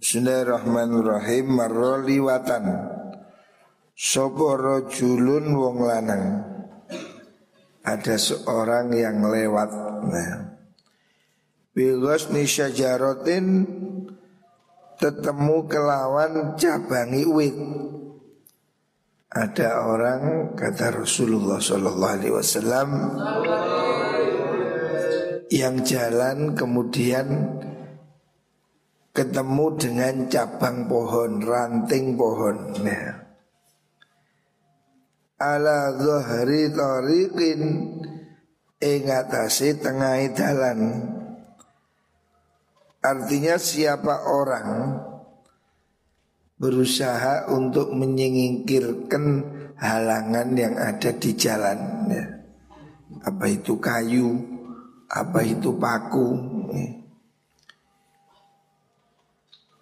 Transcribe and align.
Bismillahirrahmanirrahim. 0.00 1.60
Marro 1.60 2.00
liwatan 2.00 2.72
Sopo 3.92 4.56
rojulun 4.56 5.52
wong 5.52 5.76
lanang. 5.84 6.24
Ada 7.84 8.16
seorang 8.16 8.96
yang 8.96 9.20
lewat. 9.20 9.70
Nah. 10.08 10.56
Bigos 11.76 12.32
jarotin 12.72 13.68
Tetemu 14.96 15.68
kelawan 15.68 16.56
cabangi 16.56 17.24
wit. 17.28 17.56
Ada 19.28 19.84
orang 19.84 20.56
kata 20.56 21.04
Rasulullah 21.04 21.60
Sallallahu 21.60 22.14
Alaihi 22.16 22.32
Wasallam 22.32 22.88
Yang 25.52 25.76
jalan 25.92 26.56
kemudian 26.56 27.28
ketemu 29.10 29.66
dengan 29.74 30.14
cabang 30.30 30.86
pohon, 30.86 31.42
ranting 31.42 32.14
pohon. 32.14 32.56
Nah. 32.82 33.08
Ala 35.40 35.96
zuhri 35.96 36.68
tariqin 36.70 37.62
ing 38.78 39.02
atase 39.08 39.80
tengah 39.80 40.20
dalan. 40.36 40.80
Artinya 43.00 43.56
siapa 43.56 44.28
orang 44.28 45.00
berusaha 46.60 47.48
untuk 47.48 47.96
menyingkirkan 47.96 49.24
halangan 49.80 50.52
yang 50.52 50.76
ada 50.76 51.08
di 51.16 51.32
jalan. 51.32 51.78
Ya. 52.12 52.24
Apa 53.24 53.48
itu 53.48 53.80
kayu, 53.80 54.36
apa 55.08 55.40
itu 55.40 55.72
paku. 55.80 56.28
Ya 56.76 56.99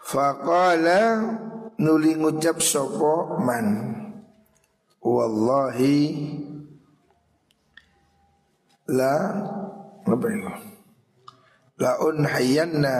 Faqala 0.08 1.20
nuli 1.76 2.16
ngucap 2.16 2.64
sopo 2.64 3.36
man? 3.44 3.92
Wallahi 5.04 6.00
La 8.88 9.16
itu? 10.08 10.52
La 11.76 12.00
unhayanna 12.00 12.96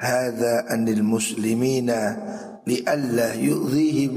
Hadha 0.00 0.72
anil 0.72 1.04
muslimina 1.04 2.16
Lialla 2.64 3.36
yu'zihim 3.36 4.16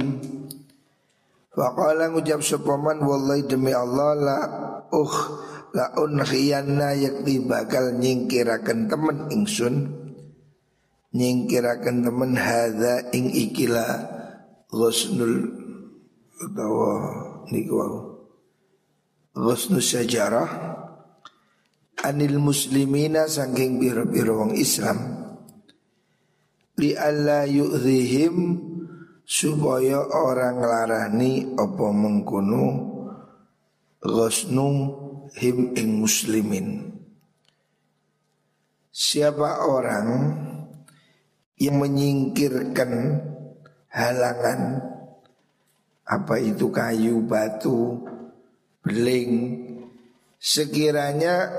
Faqala 1.51 2.07
ngucap 2.07 2.39
sopo 2.39 2.79
man? 2.79 3.03
Wallahi 3.03 3.51
demi 3.51 3.75
Allah 3.75 4.15
La 4.15 4.39
uh 4.95 5.15
La 5.75 5.91
unhayanna 5.99 6.95
Yakti 6.95 7.43
bakal 7.43 7.99
nyingkirakan 7.99 8.87
temen 8.87 9.27
ingsun 9.27 9.98
nyingkirakan 11.15 12.05
temen 12.05 12.33
hadza 12.37 13.09
ing 13.13 13.33
ikila 13.33 13.85
ghusnul 14.69 15.49
utawa 16.39 16.93
niku 17.49 17.73
wau 19.33 19.79
sejarah 19.81 20.49
anil 22.05 22.37
muslimina 22.37 23.25
saking 23.25 23.81
biro-biro 23.81 24.45
wong 24.45 24.53
Islam 24.55 24.97
li 26.79 26.95
alla 26.95 27.43
yu'dhihim 27.43 28.35
supaya 29.29 29.99
orang 29.99 30.57
larani 30.63 31.53
apa 31.53 31.87
mengkono 31.91 32.65
ghusnu 33.99 34.69
him 35.35 35.75
ing 35.75 36.01
muslimin. 36.01 36.97
Siapa 38.89 39.69
orang 39.69 40.07
yang 41.59 41.75
menyingkirkan 41.83 43.19
halangan 43.91 44.79
apa 46.09 46.35
itu 46.41 46.73
kayu, 46.73 47.21
batu, 47.27 48.01
beling 48.81 49.31
sekiranya 50.39 51.51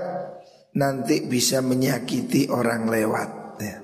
nanti 0.74 1.28
bisa 1.28 1.60
menyakiti 1.60 2.48
orang 2.48 2.88
lewat 2.88 3.30
ya. 3.60 3.78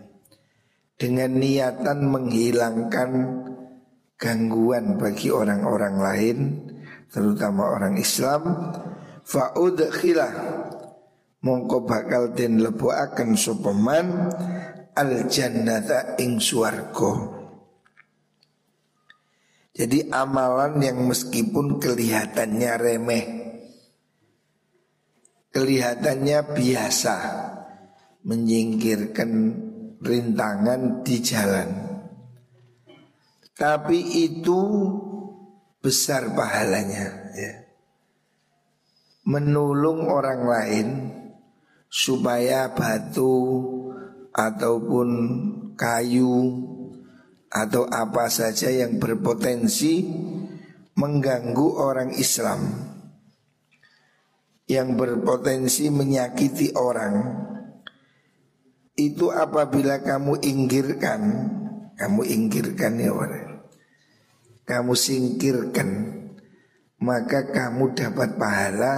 dengan 0.97 1.37
niatan 1.37 1.99
menghilangkan 2.09 3.11
gangguan 4.17 4.97
bagi 4.97 5.29
orang-orang 5.29 5.97
lain 6.01 6.39
terutama 7.13 7.77
orang 7.77 8.01
Islam 8.01 8.73
faudkhilah 9.29 10.33
mongko 11.45 11.85
bakal 11.85 12.33
den 12.33 12.59
akan 12.65 13.29
sopeman 13.37 14.33
al 14.97 15.29
jannata 15.29 16.17
ing 16.17 16.41
suargo. 16.41 17.37
Jadi 19.77 20.09
amalan 20.09 20.81
yang 20.81 21.05
meskipun 21.05 21.77
kelihatannya 21.77 22.73
remeh 22.81 23.27
Kelihatannya 25.53 26.57
biasa 26.57 27.17
Menyingkirkan 28.25 29.31
rintangan 30.01 31.05
di 31.05 31.17
jalan 31.21 31.69
Tapi 33.53 34.01
itu 34.25 34.61
besar 35.77 36.33
pahalanya 36.33 37.37
ya. 37.37 37.53
Menolong 39.29 40.09
orang 40.09 40.41
lain 40.49 40.89
Supaya 41.93 42.73
batu 42.73 43.61
ataupun 44.37 45.09
kayu 45.81 46.37
atau 47.49 47.89
apa 47.89 48.29
saja 48.29 48.69
yang 48.69 49.01
berpotensi 49.01 50.05
mengganggu 50.93 51.69
orang 51.81 52.13
Islam 52.21 52.93
yang 54.69 54.99
berpotensi 55.01 55.89
menyakiti 55.89 56.77
orang 56.77 57.49
itu 58.97 59.33
apabila 59.33 60.05
kamu 60.05 60.37
inggirkan 60.45 61.21
kamu 61.97 62.21
inggirkan 62.29 62.93
ya 63.01 63.13
orang 63.17 63.65
kamu 64.69 64.93
singkirkan 64.93 65.89
maka 67.01 67.49
kamu 67.49 67.97
dapat 67.97 68.37
pahala 68.37 68.95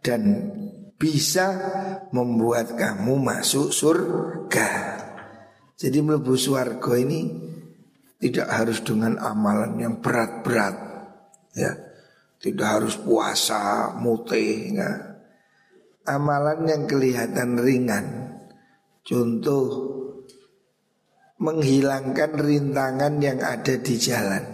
dan 0.00 0.52
bisa 0.94 1.46
membuat 2.14 2.78
kamu 2.78 3.18
masuk 3.18 3.74
surga. 3.74 4.70
Jadi 5.74 5.98
melebu 6.00 6.34
surga 6.38 6.92
ini 7.02 7.20
tidak 8.22 8.48
harus 8.48 8.80
dengan 8.80 9.20
amalan 9.20 9.76
yang 9.76 9.94
berat-berat, 10.00 10.76
ya. 11.52 11.72
Tidak 12.40 12.68
harus 12.68 12.96
puasa, 13.00 13.92
mutih, 13.96 14.76
ya. 14.76 14.90
Amalan 16.04 16.68
yang 16.68 16.82
kelihatan 16.84 17.56
ringan. 17.56 18.06
Contoh 19.04 19.68
menghilangkan 21.40 22.32
rintangan 22.36 23.14
yang 23.20 23.40
ada 23.44 23.74
di 23.76 23.94
jalan. 24.00 24.44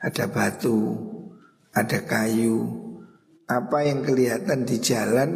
Ada 0.00 0.30
batu, 0.30 0.96
ada 1.74 1.98
kayu, 2.06 2.79
apa 3.50 3.82
yang 3.82 4.06
kelihatan 4.06 4.62
di 4.62 4.78
jalan 4.78 5.30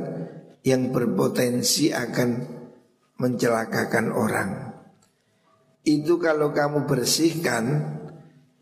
yang 0.62 0.94
berpotensi 0.94 1.90
akan 1.90 2.30
mencelakakan 3.18 4.14
orang. 4.14 4.50
Itu 5.82 6.16
kalau 6.22 6.54
kamu 6.54 6.86
bersihkan, 6.86 7.64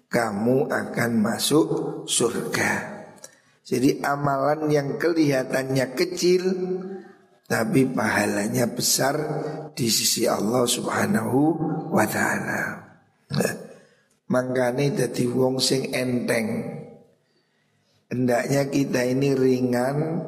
kamu 0.08 0.72
akan 0.72 1.10
masuk 1.20 1.66
surga. 2.08 3.04
Jadi 3.62 4.02
amalan 4.02 4.66
yang 4.72 4.98
kelihatannya 4.98 5.94
kecil 5.94 6.42
tapi 7.46 7.86
pahalanya 7.86 8.66
besar 8.72 9.14
di 9.76 9.86
sisi 9.86 10.26
Allah 10.26 10.66
Subhanahu 10.66 11.40
wa 11.94 12.02
taala. 12.08 12.62
Mangkane 14.32 14.96
dadi 14.96 15.28
wong 15.28 15.62
sing 15.62 15.92
enteng 15.94 16.48
Hendaknya 18.12 18.68
kita 18.68 19.08
ini 19.08 19.32
ringan 19.32 20.20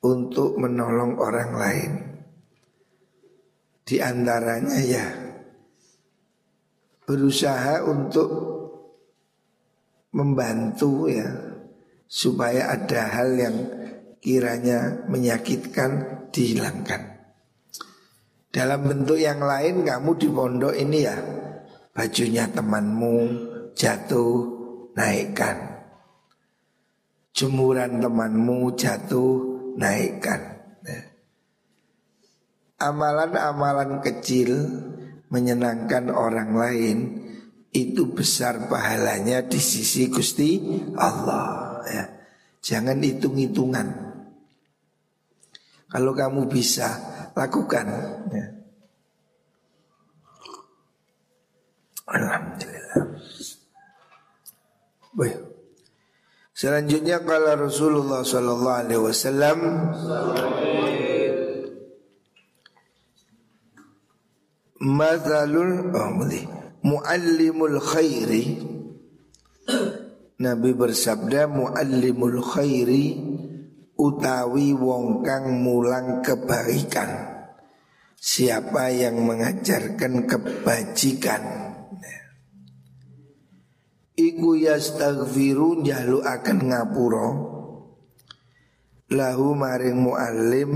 untuk 0.00 0.56
menolong 0.56 1.20
orang 1.20 1.52
lain. 1.52 1.92
Di 3.84 4.00
antaranya 4.00 4.80
ya 4.80 5.04
berusaha 7.04 7.84
untuk 7.84 8.30
membantu 10.16 11.12
ya 11.12 11.28
supaya 12.08 12.72
ada 12.72 13.12
hal 13.12 13.36
yang 13.36 13.56
kiranya 14.24 15.04
menyakitkan 15.04 16.24
dihilangkan. 16.32 17.20
Dalam 18.48 18.80
bentuk 18.80 19.20
yang 19.20 19.44
lain 19.44 19.84
kamu 19.84 20.10
di 20.16 20.28
pondok 20.32 20.72
ini 20.72 21.04
ya 21.04 21.20
bajunya 21.92 22.48
temanmu 22.48 23.16
jatuh 23.76 24.32
naikkan 24.96 25.73
jemuran 27.34 27.98
temanmu 27.98 28.78
jatuh 28.78 29.58
naikkan. 29.74 30.54
Amalan-amalan 32.78 33.98
kecil 34.02 34.50
menyenangkan 35.32 36.14
orang 36.14 36.54
lain 36.54 36.98
itu 37.74 38.06
besar 38.14 38.70
pahalanya 38.70 39.42
di 39.42 39.58
sisi 39.58 40.06
Gusti 40.06 40.62
Allah 40.94 41.82
ya. 41.90 42.04
Jangan 42.62 43.02
hitung-hitungan. 43.02 43.88
Kalau 45.90 46.12
kamu 46.14 46.46
bisa 46.46 46.86
lakukan 47.34 47.86
ya. 48.30 48.46
Alhamdulillah. 52.04 53.02
Baik. 55.14 55.53
Selanjutnya 56.54 57.18
kalau 57.26 57.66
Rasulullah 57.66 58.22
Sallallahu 58.22 58.78
Alaihi 58.86 59.02
Wasallam 59.02 59.58
Mazalul 64.84 65.90
oh, 65.90 66.10
boleh. 66.14 66.44
Muallimul 66.84 67.80
khairi. 67.80 68.60
Nabi 70.44 70.70
bersabda 70.76 71.48
muallimul 71.48 72.38
khairi 72.44 73.16
utawi 73.96 74.76
wong 74.76 75.24
kang 75.24 75.48
mulang 75.58 76.20
kebaikan. 76.20 77.34
Siapa 78.14 78.92
yang 78.92 79.24
mengajarkan 79.24 80.28
kebajikan 80.28 81.63
Iku 84.14 84.54
yastaghfirun 84.54 85.82
jalu 85.82 86.22
akan 86.22 86.58
ngapuro 86.70 87.28
Lahu 89.10 89.58
maring 89.58 90.06
mu'allim 90.06 90.72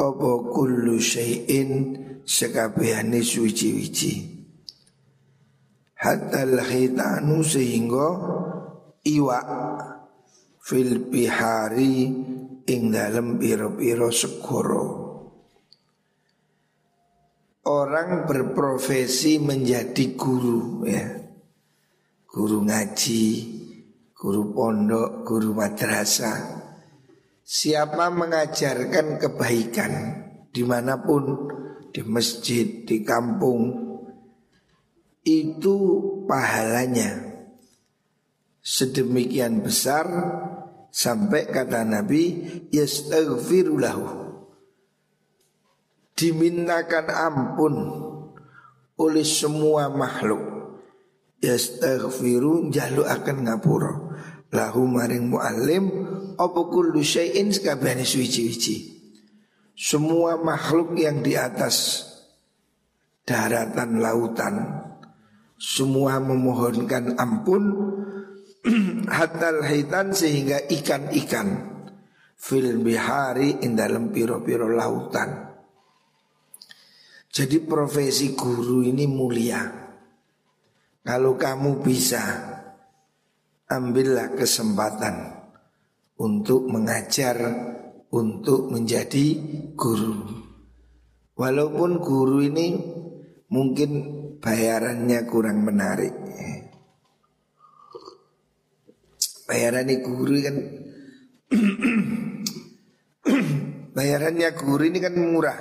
Opo 0.00 0.48
kullu 0.48 0.96
syai'in 0.96 2.00
Sekabehani 2.24 3.20
suci-wici 3.20 4.40
Hatta 6.00 6.48
lahitanu 6.48 7.44
sehingga 7.44 8.08
Iwa 9.04 9.40
Fil 10.64 11.12
bihari 11.12 12.08
Ing 12.64 12.82
dalam 12.88 13.36
piro-piro 13.36 14.08
segoro 14.08 14.84
Orang 17.68 18.24
berprofesi 18.24 19.36
menjadi 19.36 20.16
guru 20.16 20.88
ya 20.88 21.19
guru 22.30 22.62
ngaji, 22.62 23.26
guru 24.14 24.54
pondok, 24.54 25.26
guru 25.26 25.50
madrasah. 25.50 26.62
Siapa 27.42 28.14
mengajarkan 28.14 29.18
kebaikan 29.18 29.92
di 30.54 30.62
mana 30.62 31.02
pun, 31.02 31.50
di 31.90 32.06
masjid, 32.06 32.86
di 32.86 33.02
kampung, 33.02 33.74
itu 35.26 35.76
pahalanya. 36.30 37.26
Sedemikian 38.62 39.66
besar 39.66 40.06
sampai 40.94 41.50
kata 41.50 41.82
Nabi 41.82 42.38
yastaghfirulahu. 42.70 44.30
Dimintakan 46.14 47.06
ampun 47.10 47.74
oleh 49.00 49.24
semua 49.24 49.88
makhluk 49.88 50.49
yastaghfiru 51.40 52.68
jalu 52.72 53.04
akan 53.04 53.36
ngapura. 53.48 53.92
Lahu 54.50 54.82
maring 54.82 55.30
muallim 55.30 55.84
apa 56.34 56.60
kullu 56.66 57.04
syai'in 57.04 57.54
sakabehane 57.54 58.02
suci-suci 58.02 59.00
semua 59.80 60.36
makhluk 60.36 60.92
yang 61.00 61.24
di 61.24 61.40
atas 61.40 62.04
daratan 63.24 63.96
lautan 63.96 64.84
semua 65.56 66.20
memohonkan 66.20 67.16
ampun 67.16 67.64
hatal 69.16 69.64
hitan 69.64 70.12
sehingga 70.12 70.68
ikan-ikan 70.68 71.48
fil 72.36 72.76
bihari 72.84 73.64
in 73.64 73.72
dalam 73.72 74.12
piro-piro 74.12 74.68
lautan. 74.68 75.48
Jadi 77.30 77.62
profesi 77.64 78.36
guru 78.36 78.84
ini 78.84 79.08
mulia 79.08 79.79
kalau 81.00 81.40
kamu 81.40 81.80
bisa 81.80 82.20
ambillah 83.70 84.36
kesempatan 84.36 85.40
untuk 86.20 86.68
mengajar, 86.68 87.38
untuk 88.12 88.68
menjadi 88.68 89.38
guru. 89.78 90.44
Walaupun 91.38 92.04
guru 92.04 92.44
ini 92.44 92.76
mungkin 93.48 93.90
bayarannya 94.42 95.24
kurang 95.24 95.64
menarik. 95.64 96.12
Bayarannya 99.48 99.96
guru 100.04 100.34
kan 100.44 100.56
bayarannya 103.96 104.48
guru 104.54 104.82
ini 104.84 104.98
kan 105.00 105.14
murah. 105.16 105.58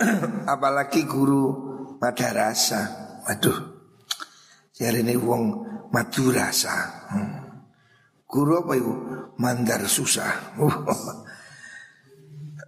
Apalagi 0.54 1.04
guru 1.04 1.44
madrasah. 2.00 2.99
Aduh, 3.30 3.58
Jadi 4.74 5.06
ini 5.06 5.14
wong 5.14 5.42
madurasa. 5.94 6.76
Hmm. 7.14 7.30
Guru 8.26 8.64
apa 8.64 8.72
itu? 8.74 8.92
Mandar 9.38 9.86
susah. 9.86 10.58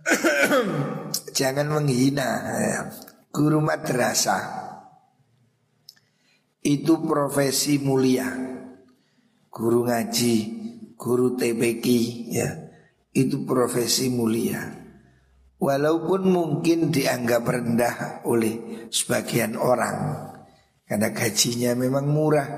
Jangan 1.38 1.66
menghina 1.72 2.28
ya. 2.58 2.80
Guru 3.32 3.64
madrasah 3.64 4.44
Itu 6.60 7.00
profesi 7.00 7.80
mulia 7.80 8.28
Guru 9.48 9.88
ngaji 9.88 10.36
Guru 11.00 11.32
TPQ 11.40 11.84
ya 12.28 12.50
Itu 13.08 13.48
profesi 13.48 14.12
mulia 14.12 14.60
Walaupun 15.56 16.28
mungkin 16.28 16.92
dianggap 16.92 17.48
rendah 17.48 17.96
oleh 18.28 18.84
sebagian 18.92 19.56
orang 19.56 20.28
karena 20.92 21.08
gajinya 21.08 21.72
memang 21.72 22.04
murah. 22.04 22.48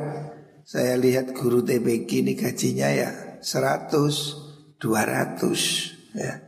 Saya 0.66 0.98
lihat 0.98 1.38
guru 1.38 1.62
TPK 1.62 2.26
ini 2.26 2.34
gajinya 2.34 2.90
ya 2.90 3.38
100, 3.38 4.74
200 4.82 6.18
ya. 6.18 6.42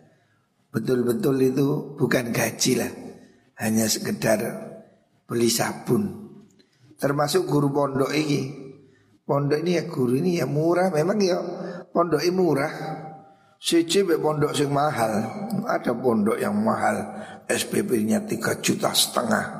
Betul-betul 0.75 1.47
itu 1.47 1.95
bukan 1.95 2.35
gaji 2.35 2.83
lah. 2.83 2.91
Hanya 3.63 3.87
sekedar 3.87 4.43
beli 5.31 5.47
sabun. 5.47 6.27
Termasuk 6.99 7.47
guru 7.47 7.71
pondok 7.71 8.11
ini. 8.11 8.51
Pondok 9.23 9.63
ini 9.63 9.79
ya 9.79 9.87
guru 9.87 10.19
ini 10.19 10.43
ya 10.43 10.47
murah. 10.51 10.91
Memang 10.91 11.23
ya 11.23 11.39
pondok 11.95 12.19
ini 12.19 12.35
murah. 12.35 12.73
Siji 13.63 14.03
pondok 14.03 14.59
sing 14.59 14.75
mahal. 14.75 15.23
Ada 15.71 15.95
pondok 15.95 16.35
yang 16.35 16.59
mahal. 16.59 17.15
SPP-nya 17.47 18.27
3 18.27 18.59
juta 18.59 18.91
setengah 18.91 19.56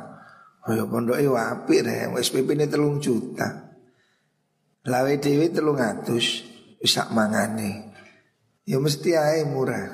Pondok 0.67 1.23
itu 1.23 1.31
apik 1.31 1.87
deh, 1.87 2.11
SPP 2.19 2.59
ini 2.59 2.67
telung 2.67 2.99
juta. 2.99 3.71
Lawe 4.87 5.15
dewi 5.23 5.55
telung 5.55 5.79
atus, 5.79 6.43
bisa 6.83 7.07
mangane. 7.15 7.95
Ya 8.67 8.83
mesti 8.83 9.15
aja 9.15 9.47
murah. 9.47 9.87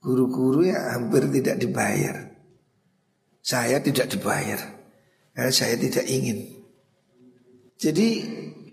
Guru-guru 0.00 0.64
ya 0.72 0.96
hampir 0.96 1.28
tidak 1.28 1.60
dibayar. 1.60 2.32
Saya 3.44 3.80
tidak 3.84 4.08
dibayar 4.08 4.60
karena 5.36 5.52
saya 5.52 5.76
tidak 5.76 6.08
ingin. 6.08 6.48
Jadi 7.76 8.08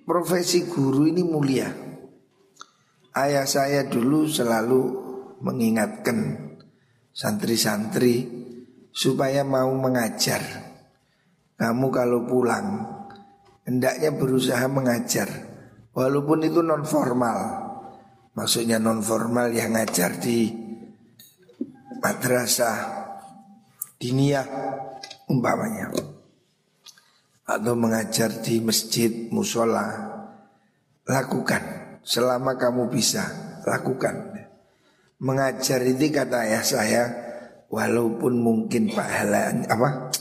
profesi 0.08 0.64
guru 0.64 1.12
ini 1.12 1.22
mulia. 1.28 1.70
Ayah 3.16 3.48
saya 3.48 3.84
dulu 3.88 4.28
selalu 4.28 4.82
mengingatkan 5.44 6.52
santri-santri 7.12 8.28
supaya 8.92 9.44
mau 9.44 9.72
mengajar. 9.76 10.65
Kamu 11.56 11.88
kalau 11.88 12.28
pulang 12.28 12.84
hendaknya 13.64 14.12
berusaha 14.12 14.68
mengajar. 14.68 15.28
Walaupun 15.96 16.44
itu 16.44 16.60
non 16.60 16.84
formal. 16.84 17.64
Maksudnya 18.36 18.84
non 18.84 19.00
formal 19.00 19.52
yang 19.56 19.80
ngajar 19.80 20.20
di 20.20 20.52
madrasah 22.04 22.78
diniyah 23.96 24.48
umpamanya. 25.32 25.96
Atau 27.46 27.74
mengajar 27.80 28.44
di 28.44 28.60
masjid 28.60 29.32
musola. 29.32 30.12
Lakukan 31.06 31.64
selama 32.04 32.60
kamu 32.60 32.92
bisa 32.92 33.24
lakukan. 33.64 34.36
Mengajar 35.24 35.80
ini 35.80 36.12
kata 36.12 36.44
ayah 36.44 36.66
saya 36.66 37.04
walaupun 37.72 38.36
mungkin 38.36 38.92
pahala 38.94 39.52
apa 39.66 40.12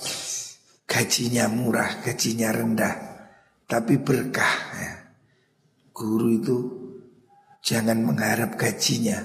gajinya 0.94 1.50
murah, 1.50 1.98
gajinya 2.06 2.54
rendah, 2.54 2.94
tapi 3.66 3.98
berkah. 3.98 4.54
Ya. 4.78 4.94
Guru 5.90 6.38
itu 6.38 6.56
jangan 7.66 7.98
mengharap 7.98 8.54
gajinya, 8.54 9.18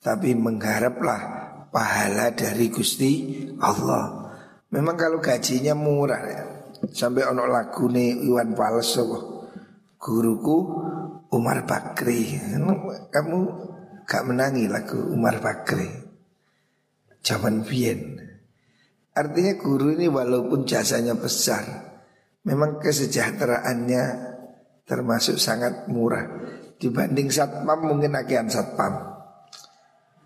tapi 0.00 0.32
mengharaplah 0.32 1.20
pahala 1.68 2.32
dari 2.32 2.72
Gusti 2.72 3.36
Allah. 3.60 4.32
Memang 4.72 4.96
kalau 4.96 5.20
gajinya 5.20 5.76
murah 5.76 6.22
ya. 6.24 6.44
Sampai 6.78 7.26
ono 7.26 7.42
lagu 7.50 7.90
nih 7.90 8.22
Iwan 8.22 8.54
Fals 8.54 9.02
Guruku 9.98 10.58
Umar 11.34 11.66
Bakri 11.66 12.38
Kamu 13.10 13.38
gak 14.06 14.22
menangi 14.22 14.70
lagu 14.70 15.10
Umar 15.10 15.42
Bakri 15.42 15.90
Zaman 17.18 17.66
Bien 17.66 18.27
Artinya 19.18 19.58
guru 19.58 19.98
ini 19.98 20.06
walaupun 20.06 20.62
jasanya 20.62 21.18
besar 21.18 21.66
Memang 22.46 22.78
kesejahteraannya 22.78 24.04
termasuk 24.86 25.42
sangat 25.42 25.90
murah 25.90 26.22
Dibanding 26.78 27.26
satpam 27.34 27.82
mungkin 27.82 28.14
agian 28.14 28.46
satpam 28.46 28.94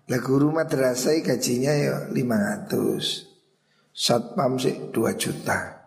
Lah 0.05 0.19
guru 0.21 0.53
madrasah 0.53 1.17
gajinya 1.25 1.73
ya 1.73 1.95
500 2.13 3.97
Satpam 3.97 4.61
sih 4.61 4.93
2 4.93 4.93
juta 5.17 5.83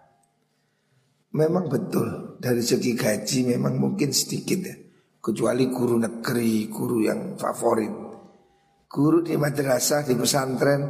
Memang 1.37 1.71
betul 1.71 2.27
dari 2.41 2.65
segi 2.65 2.97
gaji 2.97 3.57
memang 3.57 3.77
mungkin 3.77 4.09
sedikit 4.09 4.61
ya. 4.65 4.77
Kecuali 5.21 5.67
guru 5.69 5.99
negeri, 5.99 6.71
guru 6.71 7.03
yang 7.03 7.35
favorit. 7.35 7.93
Guru 8.87 9.27
di 9.27 9.35
madrasah, 9.35 10.07
di 10.07 10.15
pesantren 10.15 10.83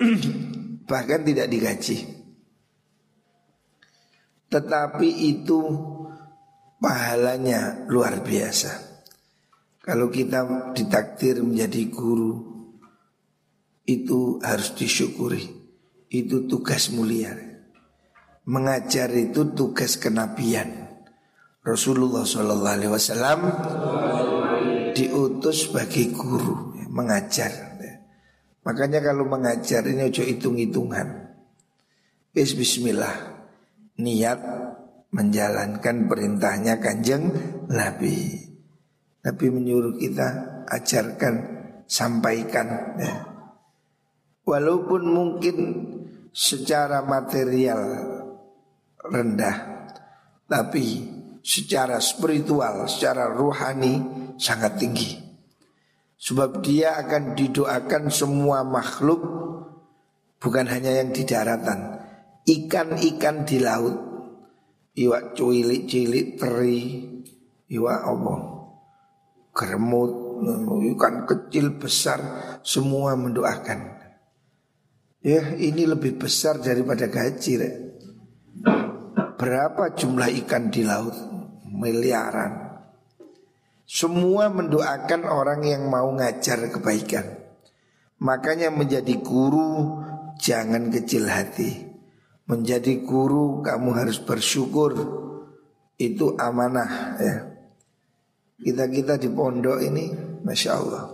bahkan 0.86 1.26
tidak 1.26 1.50
digaji. 1.50 2.06
Tetapi 4.46 5.08
itu 5.26 5.60
pahalanya 6.78 7.84
luar 7.90 8.22
biasa. 8.22 8.72
Kalau 9.82 10.10
kita 10.10 10.72
ditakdir 10.74 11.42
menjadi 11.42 11.90
guru 11.90 12.56
itu 13.86 14.38
harus 14.42 14.74
disyukuri. 14.74 15.46
Itu 16.06 16.46
tugas 16.46 16.90
mulia. 16.94 17.34
Mengajar 18.46 19.10
itu 19.14 19.50
tugas 19.54 19.98
kenabian. 19.98 20.86
Rasulullah 21.66 22.22
Shallallahu 22.22 22.74
Alaihi 22.78 22.92
Wasallam 22.94 23.40
diutus 24.94 25.66
sebagai 25.66 26.14
guru 26.14 26.78
mengajar. 26.86 27.65
Ya. 28.66 28.72
Makanya 28.74 28.98
kalau 28.98 29.30
mengajar 29.30 29.86
ini 29.86 30.10
ojo 30.10 30.26
hitung-hitungan. 30.26 31.30
Bis 32.34 32.52
Bismillah 32.58 33.14
niat 34.02 34.42
menjalankan 35.14 36.10
perintahnya 36.10 36.82
kanjeng 36.82 37.30
Nabi. 37.70 38.42
Nabi 39.22 39.46
menyuruh 39.54 39.94
kita 39.94 40.26
ajarkan, 40.66 41.34
sampaikan. 41.86 42.98
Ya. 42.98 43.14
Walaupun 44.42 45.02
mungkin 45.14 45.56
secara 46.34 47.06
material 47.06 47.82
rendah 49.06 49.78
Tapi 50.46 50.86
secara 51.42 51.98
spiritual, 51.98 52.86
secara 52.86 53.26
rohani 53.30 53.98
sangat 54.38 54.78
tinggi 54.78 55.25
Sebab 56.16 56.64
dia 56.64 56.96
akan 56.96 57.36
didoakan 57.36 58.08
semua 58.08 58.64
makhluk 58.64 59.20
Bukan 60.40 60.66
hanya 60.68 61.00
yang 61.00 61.12
di 61.12 61.28
daratan 61.28 62.00
Ikan-ikan 62.48 63.44
di 63.44 63.58
laut 63.60 63.96
Iwak 64.96 65.36
cilik-cilik 65.36 66.40
teri 66.40 66.80
Iwak 67.68 68.00
apa 68.00 68.34
Geremut 69.52 70.12
Ikan 70.96 71.28
kecil 71.28 71.76
besar 71.76 72.20
Semua 72.64 73.12
mendoakan 73.16 73.96
Ya 75.26 75.58
ini 75.58 75.90
lebih 75.90 76.22
besar 76.22 76.62
daripada 76.62 77.10
gaji. 77.10 77.58
Berapa 79.34 79.90
jumlah 79.98 80.30
ikan 80.46 80.70
di 80.70 80.86
laut? 80.86 81.18
Miliaran. 81.66 82.65
Semua 83.86 84.50
mendoakan 84.50 85.22
orang 85.30 85.62
yang 85.62 85.86
mau 85.86 86.10
ngajar 86.10 86.66
kebaikan. 86.74 87.38
Makanya 88.18 88.74
menjadi 88.74 89.14
guru 89.22 90.02
jangan 90.42 90.90
kecil 90.90 91.30
hati. 91.30 91.86
Menjadi 92.50 93.02
guru 93.06 93.62
kamu 93.62 93.90
harus 93.94 94.18
bersyukur. 94.18 94.92
Itu 95.96 96.34
amanah 96.36 96.90
ya. 97.22 97.56
Kita-kita 98.56 99.20
di 99.20 99.28
pondok 99.28 99.84
ini 99.84 100.08
Masya 100.40 100.70
Allah 100.72 101.04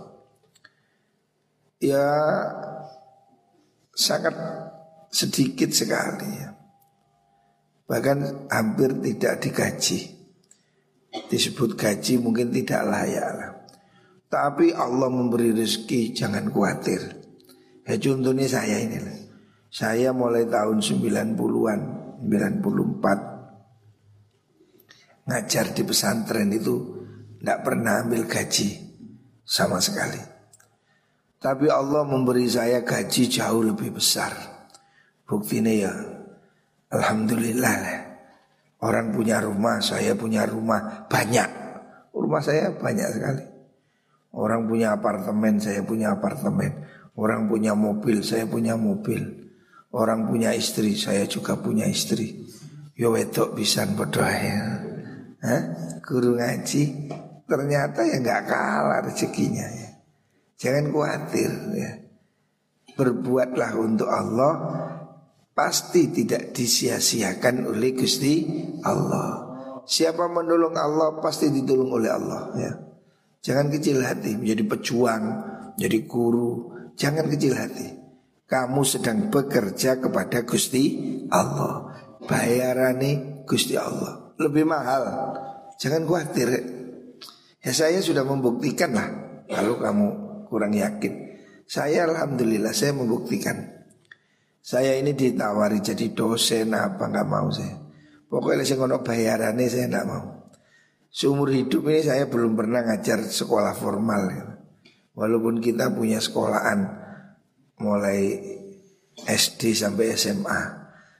Ya 1.83 2.07
sangat 3.91 4.31
sedikit 5.11 5.67
sekali 5.75 6.39
ya 6.39 6.55
Bahkan 7.83 8.47
hampir 8.47 8.95
tidak 9.03 9.43
digaji 9.43 10.12
Disebut 11.13 11.77
gaji 11.77 12.17
mungkin 12.17 12.49
tidak 12.49 12.89
layak 12.89 13.29
lah. 13.37 13.53
Tapi 14.33 14.73
Allah 14.73 15.13
memberi 15.13 15.53
rezeki 15.53 16.17
jangan 16.17 16.49
khawatir. 16.49 17.21
Ya 17.85 18.01
contohnya 18.01 18.49
saya 18.49 18.81
ini 18.81 18.97
lah. 18.97 19.13
Saya 19.69 20.09
mulai 20.09 20.49
tahun 20.49 20.81
90-an 20.85 21.79
94 22.29 25.25
Ngajar 25.25 25.73
di 25.73 25.81
pesantren 25.81 26.53
itu 26.53 26.93
Tidak 27.41 27.65
pernah 27.65 28.05
ambil 28.05 28.29
gaji 28.29 28.69
Sama 29.41 29.81
sekali. 29.81 30.21
Tapi 31.41 31.65
Allah 31.67 32.07
memberi 32.07 32.47
saya 32.47 32.79
gaji 32.85 33.27
jauh 33.27 33.65
lebih 33.65 33.97
besar. 33.97 34.31
Buktinya 35.27 35.73
ya 35.73 35.91
Alhamdulillah 36.93 37.75
lah. 37.81 38.02
Orang 38.83 39.15
punya 39.15 39.39
rumah, 39.39 39.79
saya 39.79 40.11
punya 40.11 40.43
rumah 40.43 41.07
banyak. 41.07 41.47
Rumah 42.11 42.41
saya 42.43 42.75
banyak 42.75 43.09
sekali. 43.15 43.43
Orang 44.35 44.67
punya 44.67 44.99
apartemen, 44.99 45.55
saya 45.63 45.79
punya 45.87 46.11
apartemen. 46.19 46.83
Orang 47.15 47.47
punya 47.47 47.71
mobil, 47.79 48.19
saya 48.25 48.43
punya 48.43 48.75
mobil. 48.75 49.23
Orang 49.95 50.27
punya 50.27 50.51
istri, 50.51 50.99
saya 50.99 51.23
juga 51.29 51.55
punya 51.55 51.87
istri. 51.87 52.43
Yo 52.99 53.15
wedok 53.15 53.55
bisa 53.55 53.87
berdoa 53.87 54.33
ya. 54.35 54.59
Hah? 55.47 55.61
Guru 56.03 56.35
ngaji 56.35 57.09
ternyata 57.47 58.03
ya 58.03 58.17
nggak 58.19 58.41
kalah 58.49 58.99
rezekinya 59.05 59.63
ya. 59.63 59.89
Jangan 60.59 60.91
khawatir 60.91 61.51
ya. 61.77 61.91
Berbuatlah 62.93 63.71
untuk 63.79 64.09
Allah 64.09 64.53
pasti 65.53 66.09
tidak 66.09 66.51
disia-siakan 66.51 67.69
oleh 67.69 67.93
Gusti 67.93 68.43
Allah. 68.81 69.53
Siapa 69.85 70.25
menolong 70.27 70.73
Allah 70.73 71.21
pasti 71.21 71.53
ditolong 71.53 71.93
oleh 71.93 72.09
Allah 72.09 72.43
ya. 72.57 72.71
Jangan 73.43 73.69
kecil 73.69 74.01
hati 74.01 74.39
menjadi 74.39 74.63
pejuang, 74.65 75.23
jadi 75.77 75.97
guru, 76.07 76.73
jangan 76.97 77.27
kecil 77.29 77.53
hati. 77.53 77.87
Kamu 78.47 78.81
sedang 78.85 79.27
bekerja 79.33 79.99
kepada 79.99 80.45
Gusti 80.47 80.83
Allah. 81.27 81.91
Bayarane 82.23 83.43
Gusti 83.43 83.75
Allah. 83.75 84.31
Lebih 84.39 84.63
mahal. 84.63 85.03
Jangan 85.75 86.07
khawatir. 86.07 86.49
Ya 87.59 87.71
saya 87.75 87.99
sudah 87.99 88.23
membuktikan 88.23 88.95
lah. 88.95 89.09
Kalau 89.51 89.75
kamu 89.75 90.07
kurang 90.47 90.71
yakin. 90.71 91.35
Saya 91.67 92.07
alhamdulillah 92.07 92.71
saya 92.71 92.95
membuktikan 92.95 93.82
saya 94.63 94.95
ini 94.95 95.11
ditawari 95.11 95.83
jadi 95.83 96.15
dosen 96.15 96.71
apa 96.71 97.11
nggak 97.11 97.27
mau 97.27 97.51
saya. 97.51 97.83
Pokoknya 98.31 98.63
saya 98.63 98.79
ngono 98.79 99.03
bayarannya 99.03 99.67
saya 99.67 99.91
nggak 99.91 100.07
mau. 100.07 100.25
Seumur 101.11 101.51
hidup 101.51 101.83
ini 101.91 101.99
saya 101.99 102.31
belum 102.31 102.55
pernah 102.55 102.79
ngajar 102.87 103.27
sekolah 103.27 103.75
formal. 103.75 104.23
Ya. 104.31 104.43
Walaupun 105.19 105.59
kita 105.59 105.91
punya 105.91 106.23
sekolahan 106.23 106.79
mulai 107.83 108.39
SD 109.27 109.75
sampai 109.75 110.15
SMA. 110.15 110.61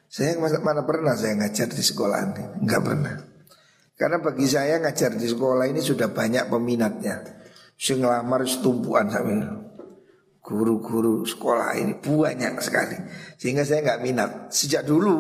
Saya 0.08 0.40
mana 0.40 0.88
pernah 0.88 1.12
saya 1.12 1.36
ngajar 1.36 1.68
di 1.68 1.84
sekolahan 1.84 2.32
ini? 2.32 2.46
Enggak 2.64 2.82
pernah. 2.82 3.16
Karena 4.00 4.18
bagi 4.24 4.48
saya 4.48 4.80
ngajar 4.80 5.20
di 5.20 5.28
sekolah 5.28 5.68
ini 5.68 5.84
sudah 5.84 6.10
banyak 6.16 6.48
peminatnya. 6.48 7.44
Saya 7.76 8.08
ngelamar 8.08 8.48
setumpuan 8.48 9.12
sampai 9.12 9.36
guru-guru 10.44 11.24
sekolah 11.24 11.80
ini 11.80 11.96
banyak 12.04 12.60
sekali 12.60 13.00
sehingga 13.40 13.64
saya 13.64 13.80
nggak 13.80 14.02
minat 14.04 14.32
sejak 14.52 14.84
dulu 14.84 15.16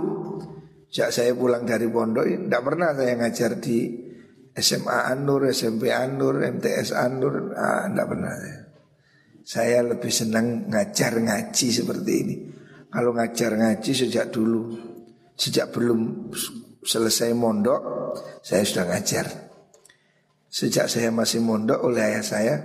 sejak 0.91 1.09
saya 1.15 1.31
pulang 1.31 1.63
dari 1.63 1.87
pondok 1.87 2.27
tidak 2.27 2.61
pernah 2.61 2.91
saya 2.91 3.13
ngajar 3.15 3.51
di 3.63 4.03
SMA 4.53 5.09
Anur, 5.09 5.49
SMP 5.49 5.89
Anur, 5.89 6.37
MTS 6.37 6.93
Anur, 6.93 7.57
ah, 7.57 7.89
tidak 7.89 8.05
pernah 8.05 8.33
saya. 8.37 8.59
Saya 9.43 9.79
lebih 9.81 10.13
senang 10.13 10.69
ngajar 10.69 11.17
ngaji 11.19 11.67
seperti 11.73 12.13
ini. 12.13 12.35
Kalau 12.93 13.17
ngajar 13.17 13.57
ngaji 13.57 13.91
sejak 13.91 14.29
dulu, 14.29 14.77
sejak 15.33 15.73
belum 15.73 16.29
selesai 16.85 17.33
mondok, 17.33 17.81
saya 18.45 18.61
sudah 18.61 18.85
ngajar. 18.93 19.25
Sejak 20.53 20.85
saya 20.85 21.09
masih 21.09 21.41
mondok 21.41 21.81
oleh 21.81 22.13
ayah 22.13 22.21
saya, 22.21 22.55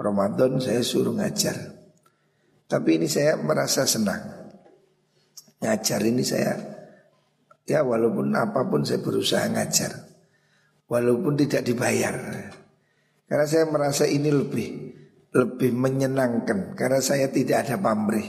Ramadan 0.00 0.56
saya 0.64 0.80
suruh 0.80 1.12
ngajar. 1.12 1.73
Tapi 2.74 2.98
ini 2.98 3.06
saya 3.06 3.38
merasa 3.38 3.86
senang. 3.86 4.42
ngajar 5.62 6.02
ini 6.02 6.26
saya 6.26 6.58
ya 7.64 7.86
walaupun 7.86 8.34
apa 8.34 8.66
pun 8.66 8.82
saya 8.82 8.98
berusaha 8.98 9.46
ngajar. 9.46 9.94
Walaupun 10.90 11.38
tidak 11.38 11.62
dibayar. 11.70 12.18
Karena 13.30 13.46
saya 13.46 13.70
merasa 13.70 14.10
ini 14.10 14.26
lebih 14.26 14.90
lebih 15.30 15.70
menyenangkan 15.70 16.74
karena 16.74 16.98
saya 16.98 17.30
tidak 17.30 17.62
ada 17.62 17.78
pamrih. 17.78 18.26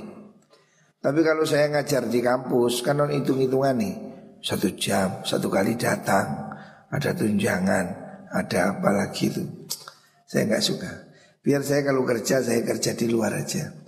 Tapi 1.02 1.20
kalau 1.26 1.42
saya 1.42 1.66
ngajar 1.74 2.06
di 2.06 2.22
kampus 2.22 2.86
kan 2.86 3.02
non 3.02 3.10
hitung-hitungan 3.10 3.82
nih 3.82 3.96
satu 4.46 4.78
jam 4.78 5.26
satu 5.26 5.50
kali 5.50 5.74
datang 5.74 6.54
ada 6.94 7.18
tunjangan 7.18 7.86
ada 8.30 8.78
apa 8.78 8.90
lagi 8.94 9.26
itu 9.26 9.42
saya 10.30 10.54
nggak 10.54 10.62
suka. 10.62 10.92
Biar 11.42 11.66
saya 11.66 11.82
kalau 11.82 12.06
kerja 12.06 12.46
saya 12.46 12.62
kerja 12.62 12.94
di 12.94 13.10
luar 13.10 13.42
aja. 13.42 13.85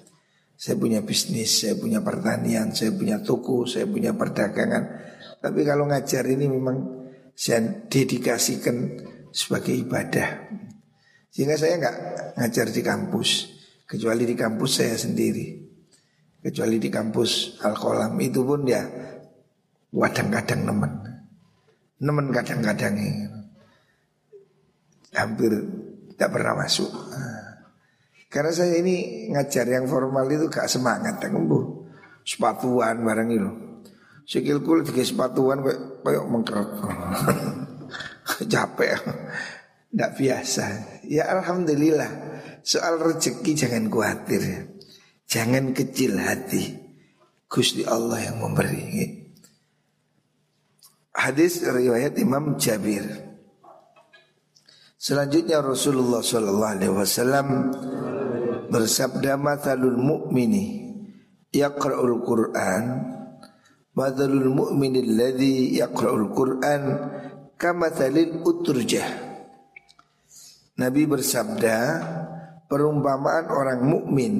Saya 0.58 0.74
punya 0.74 1.06
bisnis, 1.06 1.62
saya 1.62 1.78
punya 1.78 2.02
pertanian, 2.02 2.74
saya 2.74 2.90
punya 2.90 3.22
toko, 3.22 3.70
saya 3.70 3.86
punya 3.86 4.18
perdagangan. 4.18 4.84
Tapi 5.38 5.62
kalau 5.62 5.86
ngajar 5.86 6.26
ini 6.26 6.50
memang 6.50 6.78
saya 7.38 7.86
dedikasikan 7.86 8.98
sebagai 9.30 9.78
ibadah. 9.78 10.50
Sehingga 11.30 11.54
saya 11.62 11.78
nggak 11.78 11.98
ngajar 12.42 12.68
di 12.74 12.82
kampus, 12.82 13.30
kecuali 13.86 14.26
di 14.26 14.34
kampus 14.34 14.72
saya 14.82 14.98
sendiri. 14.98 15.70
Kecuali 16.42 16.82
di 16.82 16.90
kampus 16.90 17.62
Al-Qalam 17.62 18.18
itu 18.18 18.42
pun 18.42 18.66
ya 18.66 18.82
kadang-kadang 19.94 20.66
nemen. 20.66 20.94
Nemen 22.02 22.34
kadang-kadang 22.34 22.98
hampir 25.14 25.54
tidak 26.18 26.30
pernah 26.34 26.54
masuk. 26.66 26.90
Karena 28.28 28.52
saya 28.52 28.76
ini 28.84 29.28
ngajar 29.32 29.64
yang 29.68 29.88
formal 29.88 30.28
itu 30.28 30.52
gak 30.52 30.68
semangat, 30.68 31.24
bu 31.32 31.88
sepatuan 32.28 33.00
barang 33.08 33.30
itu. 33.32 33.50
Sikilku 34.28 34.84
lagi 34.84 35.08
sepatuan 35.08 35.64
kayak 35.64 36.04
kayak 36.04 36.26
mengkerut. 36.28 36.70
Capek. 38.52 39.00
Tidak 39.88 40.12
biasa 40.20 40.64
Ya 41.08 41.32
Alhamdulillah 41.32 42.12
Soal 42.60 43.00
rezeki 43.00 43.56
jangan 43.56 43.88
khawatir 43.88 44.42
ya. 44.44 44.60
Jangan 45.28 45.72
kecil 45.72 46.20
hati 46.20 46.76
Gusti 47.48 47.88
Allah 47.88 48.20
yang 48.28 48.44
memberi 48.44 48.84
Hadis 51.16 51.64
riwayat 51.64 52.20
Imam 52.20 52.60
Jabir 52.60 53.08
Selanjutnya 55.00 55.64
Rasulullah 55.64 56.20
Sallallahu 56.20 56.74
Alaihi 56.78 56.94
Wasallam 56.94 57.48
bersabda 58.68 59.36
mathalul 59.40 60.00
mu'mini 60.00 60.96
yaqra'ul 61.52 62.22
Qur'an 62.24 62.84
mathalul 63.96 64.52
mu'mini 64.52 65.04
alladhi 65.04 65.80
yaqra'ul 65.80 66.32
Qur'an 66.32 66.82
kamathalil 67.58 68.44
uturjah 68.46 69.28
Nabi 70.78 71.10
bersabda, 71.10 71.78
perumpamaan 72.70 73.50
orang 73.50 73.82
mukmin 73.82 74.34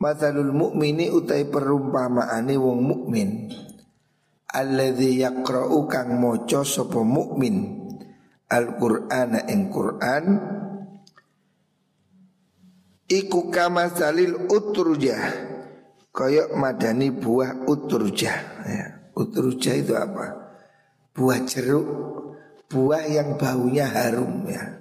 Matalul 0.00 0.56
mukmini 0.56 1.12
utai 1.12 1.44
perumpamaane 1.44 2.56
wong 2.56 2.80
mukmin. 2.80 3.52
Alladzi 4.48 5.20
yaqra'u 5.20 5.84
kang 5.84 6.16
maca 6.16 6.64
sapa 6.64 7.04
mukmin 7.04 7.84
Al-Qur'ana 8.48 9.44
ing 9.52 9.68
Qur'an 9.68 10.24
iku 13.10 13.50
kama 13.50 13.90
salil 13.90 14.46
utrujah 14.46 15.50
koyok 16.14 16.54
madani 16.54 17.10
buah 17.10 17.66
utrujah 17.66 18.38
ya. 18.64 19.00
Utrujah 19.20 19.74
itu 19.76 19.92
apa? 19.98 20.26
Buah 21.12 21.42
jeruk 21.44 21.86
Buah 22.70 23.04
yang 23.04 23.34
baunya 23.34 23.90
harum 23.90 24.46
ya 24.46 24.80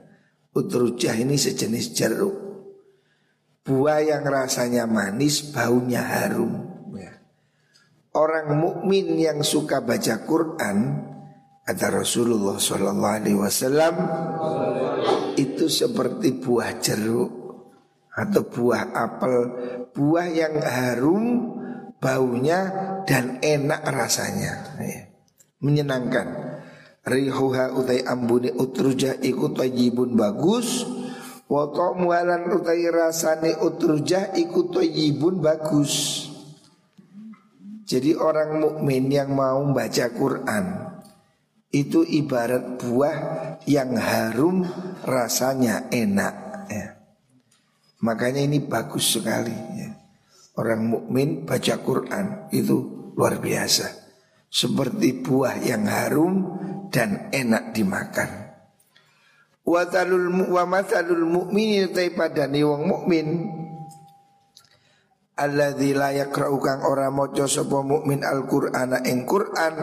Utrujah 0.53 1.17
ini 1.17 1.35
sejenis 1.35 1.85
jeruk 1.97 2.35
Buah 3.65 3.99
yang 4.05 4.23
rasanya 4.23 4.85
manis 4.85 5.49
Baunya 5.49 6.05
harum 6.05 6.69
ya. 6.95 7.19
Orang 8.13 8.55
mukmin 8.61 9.17
yang 9.17 9.41
suka 9.41 9.81
baca 9.81 10.23
Quran 10.23 10.77
Kata 11.65 11.87
Rasulullah 11.89 12.61
Sallallahu 12.61 13.17
Alaihi 13.25 13.37
Wasallam 13.41 13.95
Itu 15.35 15.67
seperti 15.67 16.37
buah 16.37 16.77
jeruk 16.77 17.38
Atau 18.19 18.43
buah 18.51 18.91
apel 18.91 19.35
Buah 19.95 20.27
yang 20.27 20.59
harum 20.59 21.55
Baunya 21.99 22.71
dan 23.03 23.43
enak 23.43 23.83
rasanya 23.91 24.79
ya. 24.79 25.11
Menyenangkan 25.59 26.27
rihuha 27.03 27.75
utai 27.75 28.07
ambune 28.07 28.55
utruja 28.55 29.19
iku 29.19 29.51
tayyibun 29.51 30.15
bagus 30.15 30.87
wa 31.51 31.67
ta'mualan 31.67 32.55
utai 32.55 32.87
rasane 32.87 33.59
utruja 33.59 34.31
iku 34.31 34.71
tayyibun 34.71 35.43
bagus 35.43 36.23
jadi 37.89 38.15
orang 38.15 38.61
mukmin 38.61 39.09
yang 39.09 39.35
mau 39.35 39.65
baca 39.75 40.07
Quran 40.13 40.65
itu 41.69 42.01
ibarat 42.01 42.81
buah 42.81 43.17
yang 43.69 43.93
harum 43.93 44.65
rasanya 45.05 45.85
enak. 45.93 46.48
Makanya 47.99 48.47
ini 48.47 48.63
bagus 48.63 49.19
sekali 49.19 49.55
ya. 49.75 49.89
Orang 50.55 50.87
mukmin 50.87 51.47
baca 51.47 51.79
Quran 51.79 52.51
itu 52.51 53.11
luar 53.15 53.39
biasa. 53.39 53.87
Seperti 54.49 55.23
buah 55.23 55.59
yang 55.61 55.87
harum 55.87 56.33
dan 56.91 57.31
enak 57.31 57.75
dimakan. 57.75 58.49
Wa 59.63 59.85
talul 59.85 60.49
wa 60.49 60.63
masalul 60.65 61.29
mu'mini 61.29 61.93
tai 61.93 62.09
padani 62.09 62.65
wong 62.65 62.83
mukmin 62.89 63.27
alladzi 65.37 65.93
la 65.93 66.09
yaqra'u 66.11 66.57
kang 66.59 66.83
ora 66.83 67.13
maca 67.13 67.45
sapa 67.45 67.79
mukmin 67.85 68.25
Al-Qur'ana 68.25 69.05
ing 69.05 69.29
Qur'an 69.29 69.75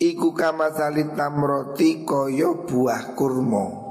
iku 0.00 0.32
kama 0.32 0.72
salit 0.72 1.12
tamroti 1.18 2.06
kaya 2.06 2.64
buah 2.64 3.12
kurma. 3.18 3.82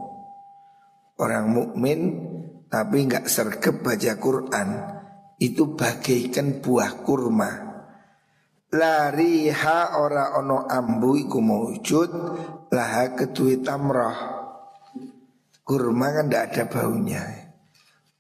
Orang 1.20 1.54
mukmin 1.54 2.00
tapi 2.74 3.06
enggak 3.06 3.30
sergap 3.30 3.86
baca 3.86 4.18
Quran 4.18 4.70
itu 5.38 5.78
bagaikan 5.78 6.58
buah 6.58 7.06
kurma. 7.06 7.52
Lariha 8.74 10.02
ora 10.02 10.34
ono 10.42 10.66
ambu 10.66 11.14
iku 11.22 11.38
mewujud 11.38 12.10
laha 12.74 13.14
ketui 13.14 13.62
tamrah 13.62 14.18
kurma 15.62 16.18
kan 16.18 16.26
tidak 16.26 16.44
ada 16.50 16.64
baunya. 16.66 17.22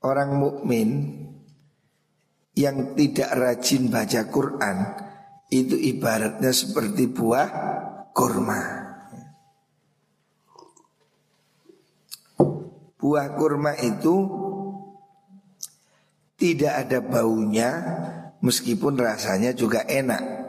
Orang 0.06 0.38
mukmin 0.38 0.90
yang 2.54 2.94
tidak 2.94 3.34
rajin 3.34 3.90
baca 3.90 4.30
Quran 4.30 4.78
itu 5.50 5.74
ibaratnya 5.74 6.54
seperti 6.54 7.10
buah 7.10 7.50
kurma 8.14 8.83
buah 13.04 13.36
kurma 13.36 13.76
itu 13.84 14.16
tidak 16.40 16.88
ada 16.88 17.04
baunya 17.04 17.70
meskipun 18.40 18.96
rasanya 18.96 19.52
juga 19.52 19.84
enak 19.84 20.44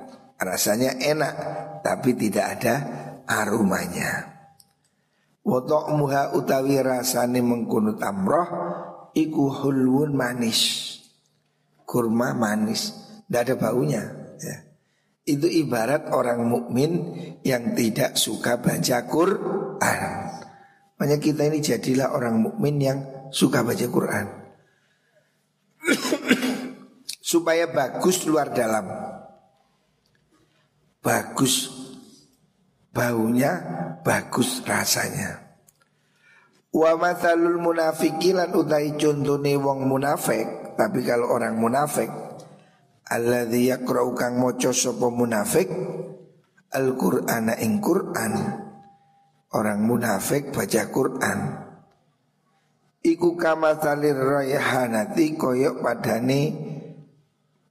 Rasanya 0.45 0.99
enak 0.99 1.35
tapi 1.81 2.13
tidak 2.19 2.59
ada 2.59 2.75
aromanya. 3.25 4.35
Wotok 5.45 5.93
muha 5.97 6.33
utawi 6.37 6.81
rasane 6.81 7.41
mengkuno 7.45 7.95
tamroh 7.97 8.49
iku 9.15 9.45
hulwun 9.53 10.17
manis. 10.17 10.93
Kurma 11.85 12.33
manis, 12.33 12.97
tidak 13.29 13.41
ada 13.45 13.55
baunya. 13.61 14.03
Ya. 14.41 14.57
Itu 15.25 15.47
ibarat 15.47 16.11
orang 16.11 16.49
mukmin 16.49 16.93
yang 17.45 17.77
tidak 17.77 18.17
suka 18.17 18.59
baca 18.59 19.05
Quran. 19.07 20.24
Makanya 20.99 21.19
kita 21.19 21.43
ini 21.51 21.59
jadilah 21.59 22.15
orang 22.15 22.39
mukmin 22.39 22.77
yang 22.79 22.99
suka 23.35 23.67
baca 23.67 23.87
Quran. 23.91 24.27
Supaya 27.35 27.67
bagus 27.67 28.23
luar 28.25 28.55
dalam 28.55 28.87
bagus 31.05 31.69
baunya, 32.95 33.53
bagus 34.01 34.65
rasanya. 34.65 35.45
Wa 36.75 36.97
mathalul 36.99 37.61
munafikilan 37.61 38.51
utai 38.57 38.97
contone 38.99 39.55
wong 39.61 39.87
munafik, 39.87 40.75
tapi 40.75 41.07
kalau 41.07 41.31
orang 41.31 41.55
munafik 41.61 42.11
alladzi 43.11 43.71
yaqra'u 43.71 44.17
kang 44.17 44.41
maca 44.41 44.73
sapa 44.73 45.07
munafik 45.13 45.69
Al-Qur'ana 46.75 47.55
ing 47.63 47.79
Qur'an. 47.79 48.64
Orang 49.55 49.87
munafik 49.87 50.51
baca 50.51 50.83
Qur'an. 50.91 51.41
Iku 53.07 53.39
kamathalir 53.39 54.19
raihanati 54.19 55.39
koyok 55.39 55.79
padane 55.79 56.43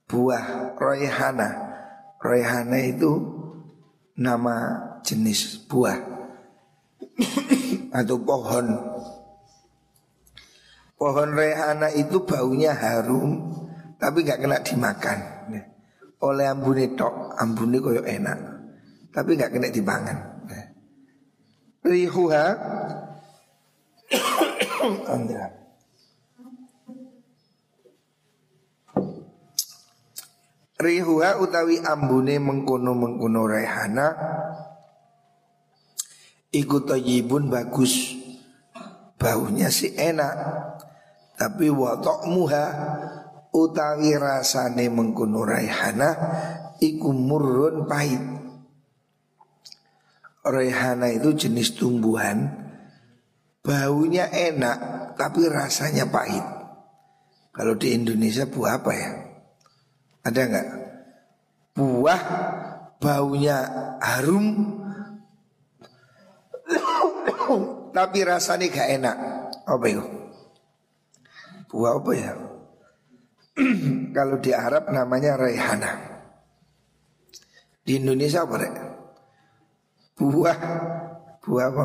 buah 0.08 0.78
raihana 0.80 1.64
Rehana 2.24 2.80
itu 2.80 3.20
nama 4.16 4.80
jenis 5.04 5.60
buah 5.68 6.00
atau 8.00 8.16
pohon. 8.16 8.66
Pohon 10.96 11.30
rehana 11.36 11.92
itu 11.92 12.24
baunya 12.24 12.72
harum 12.72 13.52
tapi 14.00 14.24
nggak 14.24 14.40
kena 14.40 14.56
dimakan. 14.64 15.18
Oleh 16.24 16.48
ambune 16.48 16.96
tok, 16.96 17.36
ambune 17.36 17.76
koyo 17.84 18.00
enak. 18.00 18.40
Tapi 19.12 19.36
nggak 19.36 19.52
kena 19.52 19.68
dipangan. 19.68 20.33
Rihuha. 21.84 22.46
Andra. 25.04 25.46
Rihuha 30.80 31.30
utawi 31.44 31.84
ambune 31.84 32.40
mengkono-mengkono 32.40 33.44
rehana. 33.44 34.16
Iku 36.56 36.88
toyibun 36.88 37.52
bagus. 37.52 38.16
Baunya 39.20 39.68
sih 39.68 39.92
enak. 39.92 40.34
Tapi 41.34 41.66
watok 41.68 42.30
muha 42.30 42.66
Utawi 43.54 44.14
rasane 44.18 44.86
mengkono 44.86 45.42
rehana 45.42 46.14
Iku 46.78 47.10
murun 47.10 47.86
pahit 47.90 48.33
Rehana 50.44 51.08
itu 51.08 51.32
jenis 51.32 51.74
tumbuhan 51.74 52.52
Baunya 53.64 54.28
enak 54.28 54.78
Tapi 55.16 55.48
rasanya 55.48 56.04
pahit 56.06 56.44
Kalau 57.54 57.74
di 57.80 57.96
Indonesia 57.96 58.44
buah 58.44 58.82
apa 58.82 58.92
ya? 58.92 59.10
Ada 60.24 60.40
nggak? 60.48 60.68
Buah 61.74 62.20
baunya 62.98 63.58
harum 64.00 64.74
tapi 67.94 68.26
rasanya 68.26 68.66
gak 68.74 68.88
enak. 69.00 69.16
Apa 69.64 69.84
itu? 69.86 70.02
Buah 71.70 71.94
apa 72.02 72.10
ya? 72.12 72.32
Kalau 74.16 74.36
di 74.42 74.50
Arab 74.50 74.90
namanya 74.90 75.38
rehana. 75.38 75.92
Di 77.84 78.02
Indonesia 78.02 78.42
apa 78.42 78.54
rek? 78.58 78.74
Buah 80.14 80.58
Buah 81.44 81.66
apa? 81.68 81.84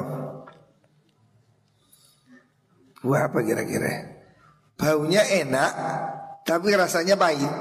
Buah 3.04 3.22
apa 3.28 3.40
kira-kira? 3.44 3.92
Baunya 4.80 5.24
enak 5.28 5.72
Tapi 6.48 6.72
rasanya 6.74 7.20
pahit 7.20 7.52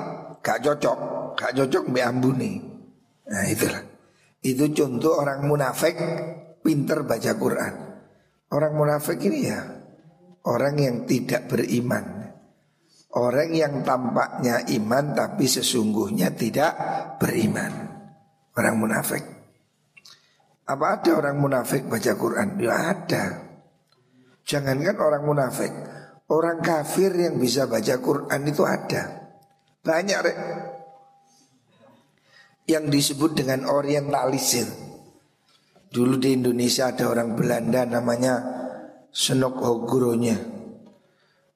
gak 0.42 0.64
cocok, 0.64 0.98
gak 1.36 1.52
cocok 1.52 1.82
mbak 1.92 2.06
ambune. 2.08 2.52
Nah 3.28 3.44
itulah. 3.44 3.84
Itu 4.40 4.70
contoh 4.72 5.18
orang 5.18 5.44
munafik 5.44 5.98
pinter 6.62 7.04
baca 7.04 7.32
Quran. 7.36 7.74
Orang 8.48 8.72
munafik 8.80 9.20
ini 9.28 9.38
ya 9.44 9.60
orang 10.48 10.74
yang 10.80 10.96
tidak 11.04 11.52
beriman. 11.52 12.32
Orang 13.12 13.52
yang 13.52 13.84
tampaknya 13.84 14.64
iman 14.78 15.12
tapi 15.12 15.44
sesungguhnya 15.44 16.32
tidak 16.32 16.72
beriman. 17.20 17.72
Orang 18.56 18.80
munafik. 18.80 19.37
Apa 20.68 21.00
ada 21.00 21.16
orang 21.16 21.40
munafik 21.40 21.88
baca 21.88 22.12
Quran? 22.12 22.60
Ya 22.60 22.92
ada. 22.92 23.24
Jangankan 24.44 25.00
orang 25.00 25.24
munafik, 25.24 25.72
orang 26.28 26.60
kafir 26.60 27.12
yang 27.16 27.40
bisa 27.40 27.64
baca 27.64 27.96
Quran 28.00 28.40
itu 28.44 28.64
ada. 28.68 29.32
Banyak 29.80 30.18
rek. 30.20 30.38
Yang 32.68 32.84
disebut 32.92 33.32
dengan 33.32 33.64
orientalisir. 33.64 34.68
Dulu 35.88 36.20
di 36.20 36.36
Indonesia 36.36 36.92
ada 36.92 37.08
orang 37.08 37.32
Belanda 37.32 37.88
namanya 37.88 38.34
Senok 39.08 39.64
Hogronya. 39.64 40.36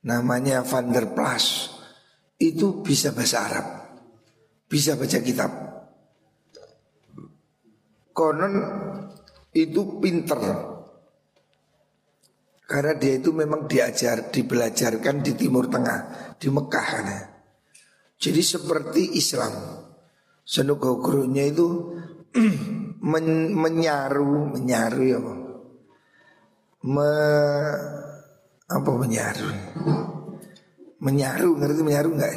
Namanya 0.08 0.64
Van 0.64 0.88
der 0.88 1.12
Plas. 1.12 1.68
Itu 2.40 2.80
bisa 2.80 3.12
bahasa 3.12 3.44
Arab. 3.44 3.66
Bisa 4.72 4.96
baca 4.96 5.18
kitab. 5.20 5.52
Konon 8.12 8.54
itu 9.52 10.00
pinter 10.00 10.40
karena 12.72 12.96
dia 12.96 13.20
itu 13.20 13.36
memang 13.36 13.68
diajar, 13.68 14.32
dibelajarkan 14.32 15.20
di 15.20 15.36
Timur 15.36 15.68
Tengah, 15.68 16.32
di 16.40 16.48
Mekah. 16.48 16.88
Nah. 17.04 17.22
Jadi 18.16 18.40
seperti 18.40 19.12
Islam 19.20 19.52
Senuk 20.42 20.82
gurunya 20.82 21.46
itu 21.46 21.94
men, 23.12 23.26
menyaru, 23.54 24.56
menyaru 24.58 25.02
ya 25.06 25.20
Me, 26.82 27.10
apa 28.66 28.90
menyaru? 28.90 29.48
Menyaru, 30.98 31.54
ngerti 31.62 31.80
menyaru 31.86 32.08
enggak? 32.10 32.34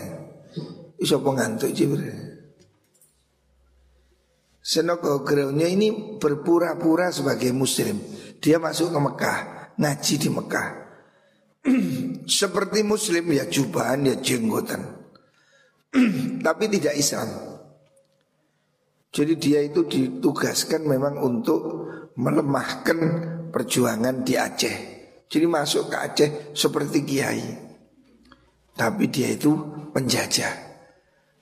Iso 1.02 1.18
ngantuk 1.18 1.74
cibir. 1.74 2.25
Senok 4.66 5.22
gurunya 5.22 5.70
ini 5.70 6.18
berpura-pura 6.18 7.14
sebagai 7.14 7.54
muslim. 7.54 8.02
Dia 8.42 8.58
masuk 8.58 8.90
ke 8.90 8.98
Mekah, 8.98 9.40
ngaji 9.78 10.16
di 10.18 10.30
Mekah. 10.34 10.70
Seperti 12.42 12.82
muslim 12.82 13.30
ya 13.30 13.46
jubahan 13.46 14.10
ya 14.10 14.18
jenggotan. 14.18 15.06
tapi 16.46 16.66
tidak 16.68 16.96
Islam. 16.96 17.30
Jadi 19.16 19.34
dia 19.40 19.64
itu 19.64 19.88
ditugaskan 19.88 20.84
memang 20.84 21.16
untuk 21.24 21.88
melemahkan 22.20 23.00
perjuangan 23.54 24.28
di 24.28 24.36
Aceh. 24.36 24.76
Jadi 25.32 25.46
masuk 25.48 25.88
ke 25.88 25.96
Aceh 25.96 26.30
seperti 26.52 27.08
kiai. 27.08 27.48
Tapi 28.76 29.08
dia 29.08 29.32
itu 29.32 29.56
penjajah. 29.96 30.52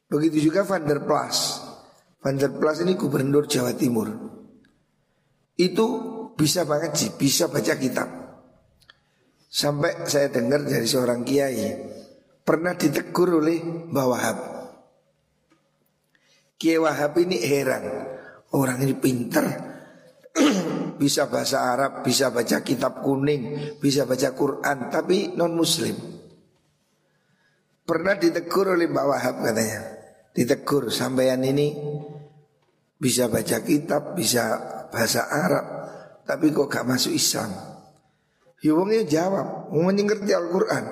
Begitu 0.06 0.54
juga 0.54 0.62
Van 0.70 0.86
der 0.86 1.02
Plas. 1.02 1.63
Van 2.24 2.40
Plas 2.40 2.80
ini 2.80 2.96
gubernur 2.96 3.44
Jawa 3.52 3.76
Timur. 3.76 4.08
Itu 5.60 5.88
bisa 6.40 6.64
banget 6.64 6.96
sih, 6.96 7.12
bisa 7.20 7.52
baca 7.52 7.76
kitab. 7.76 8.10
Sampai 9.52 10.08
saya 10.08 10.32
dengar 10.32 10.64
dari 10.66 10.88
seorang 10.88 11.22
kiai 11.28 11.78
pernah 12.42 12.74
ditegur 12.74 13.44
oleh 13.44 13.60
Mbah 13.62 14.08
Wahab. 14.08 14.38
Kiai 16.58 16.80
Wahab 16.80 17.14
ini 17.20 17.38
heran, 17.44 17.86
orang 18.56 18.82
ini 18.82 18.96
pinter, 18.96 19.46
bisa 21.02 21.28
bahasa 21.28 21.70
Arab, 21.76 22.08
bisa 22.08 22.32
baca 22.32 22.64
kitab 22.64 23.04
kuning, 23.04 23.76
bisa 23.84 24.08
baca 24.08 24.32
Quran, 24.32 24.78
tapi 24.88 25.36
non 25.36 25.54
Muslim. 25.60 25.94
Pernah 27.84 28.16
ditegur 28.16 28.80
oleh 28.80 28.88
Mbak 28.88 29.06
Wahab 29.12 29.36
katanya, 29.44 29.82
ditegur 30.34 30.88
sampean 30.90 31.44
ini 31.46 31.78
bisa 33.04 33.28
baca 33.28 33.60
kitab, 33.60 34.16
bisa 34.16 34.56
bahasa 34.88 35.28
Arab, 35.28 35.66
tapi 36.24 36.56
kok 36.56 36.72
gak 36.72 36.88
masuk 36.88 37.12
Islam. 37.12 37.52
Ya 38.64 38.72
jawab, 39.04 39.76
mau 39.76 39.92
ngerti 39.92 40.32
Al-Quran. 40.32 40.84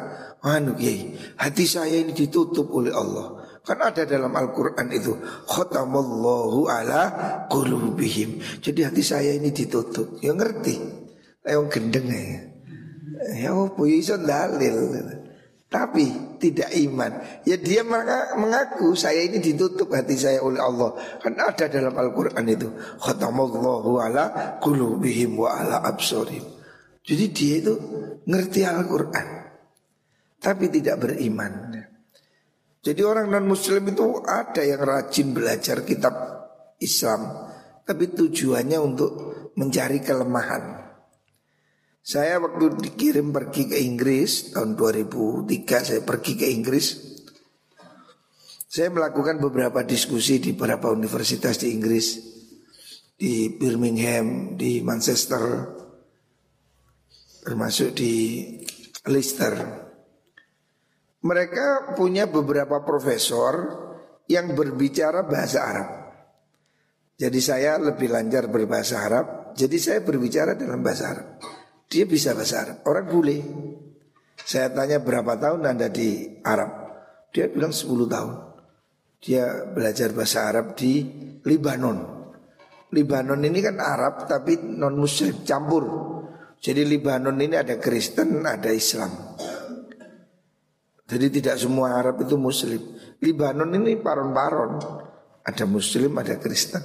Anu 0.43 0.76
kiai, 0.76 1.15
hati 1.39 1.63
saya 1.63 2.04
ini 2.04 2.12
ditutup 2.12 2.67
oleh 2.76 2.91
Allah. 2.91 3.39
Kan 3.62 3.78
ada 3.78 4.10
dalam 4.10 4.34
Al-Quran 4.34 4.89
itu 4.89 5.13
Khotamallahu 5.47 6.65
ala 6.65 7.02
qulubihim. 7.45 8.41
Jadi 8.60 8.82
hati 8.84 9.06
saya 9.06 9.38
ini 9.38 9.54
ditutup. 9.54 10.17
Ya 10.19 10.34
ngerti? 10.34 10.82
Yang 11.45 11.65
gendeng 11.69 12.10
ya 12.10 12.41
Ya 13.38 13.54
apa 13.54 13.82
ya 13.86 14.17
dalil? 14.17 14.78
Tapi 15.69 16.10
tidak 16.41 16.73
iman 16.73 17.21
Ya 17.45 17.62
dia 17.62 17.86
mengaku 17.86 18.97
saya 18.97 19.21
ini 19.21 19.38
ditutup 19.38 19.93
hati 19.93 20.17
saya 20.17 20.41
oleh 20.41 20.58
Allah 20.58 20.97
Kan 21.21 21.38
ada 21.38 21.69
dalam 21.69 21.93
Al-Quran 21.93 22.45
itu 22.49 22.73
Khotamallahu 22.97 24.01
ala 24.01 24.58
qulubihim 24.58 25.38
wa 25.38 25.54
ala 25.62 25.86
absorim 25.86 26.41
Jadi 27.06 27.25
dia 27.30 27.62
itu 27.62 27.73
ngerti 28.25 28.65
Al-Quran 28.65 29.41
tapi 30.41 30.73
tidak 30.73 31.06
beriman. 31.06 31.69
Jadi 32.82 33.01
orang 33.06 33.30
non 33.30 33.45
muslim 33.45 33.93
itu 33.93 34.25
ada 34.25 34.65
yang 34.65 34.82
rajin 34.82 35.38
belajar 35.38 35.86
kitab 35.86 36.17
Islam 36.82 37.45
tapi 37.86 38.10
tujuannya 38.10 38.80
untuk 38.82 39.12
mencari 39.54 40.01
kelemahan. 40.01 40.81
Saya 42.01 42.41
waktu 42.41 42.81
dikirim 42.81 43.29
pergi 43.29 43.69
ke 43.69 43.77
Inggris 43.77 44.57
tahun 44.57 44.73
2003 44.73 45.45
saya 45.85 46.01
pergi 46.01 46.33
ke 46.33 46.49
Inggris. 46.49 46.97
Saya 48.65 48.89
melakukan 48.89 49.37
beberapa 49.37 49.85
diskusi 49.85 50.41
di 50.41 50.57
beberapa 50.57 50.89
universitas 50.89 51.61
di 51.61 51.77
Inggris, 51.77 52.17
di 53.13 53.53
Birmingham, 53.53 54.57
di 54.57 54.81
Manchester, 54.81 55.77
termasuk 57.45 57.93
di 57.93 58.13
Leicester. 59.05 59.53
Mereka 61.21 61.93
punya 61.93 62.25
beberapa 62.25 62.81
profesor 62.81 63.53
yang 64.25 64.57
berbicara 64.57 65.21
bahasa 65.21 65.59
Arab. 65.61 65.89
Jadi 67.13 67.37
saya 67.37 67.77
lebih 67.77 68.09
lancar 68.09 68.49
berbahasa 68.49 69.05
Arab. 69.05 69.25
Jadi 69.53 69.77
saya 69.77 70.01
berbicara 70.01 70.57
dalam 70.57 70.81
bahasa 70.81 71.13
Arab. 71.13 71.61
Dia 71.91 72.08
bisa 72.08 72.32
bahasa 72.32 72.63
Arab. 72.63 72.77
Orang 72.88 73.06
bule. 73.12 73.38
Saya 74.39 74.71
tanya 74.71 75.04
berapa 75.04 75.36
tahun 75.36 75.67
Anda 75.67 75.91
di 75.91 76.39
Arab. 76.47 76.71
Dia 77.36 77.51
bilang 77.51 77.75
10 77.75 78.08
tahun. 78.08 78.34
Dia 79.19 79.67
belajar 79.75 80.15
bahasa 80.15 80.47
Arab 80.47 80.80
di 80.80 81.04
Libanon. 81.43 82.23
Libanon 82.95 83.43
ini 83.43 83.60
kan 83.60 83.77
Arab 83.77 84.23
tapi 84.23 84.56
non 84.56 84.95
Muslim 84.95 85.43
campur. 85.43 85.84
Jadi 86.63 86.88
Libanon 86.88 87.36
ini 87.43 87.60
ada 87.60 87.75
Kristen, 87.75 88.39
ada 88.47 88.71
Islam. 88.71 89.12
Jadi 91.12 91.27
tidak 91.27 91.60
semua 91.60 91.99
Arab 91.99 92.23
itu 92.23 92.39
Muslim. 92.39 92.80
Libanon 93.19 93.67
ini 93.75 93.99
paron-paron, 93.99 94.80
ada 95.43 95.63
Muslim, 95.67 96.15
ada 96.17 96.39
Kristen. 96.39 96.82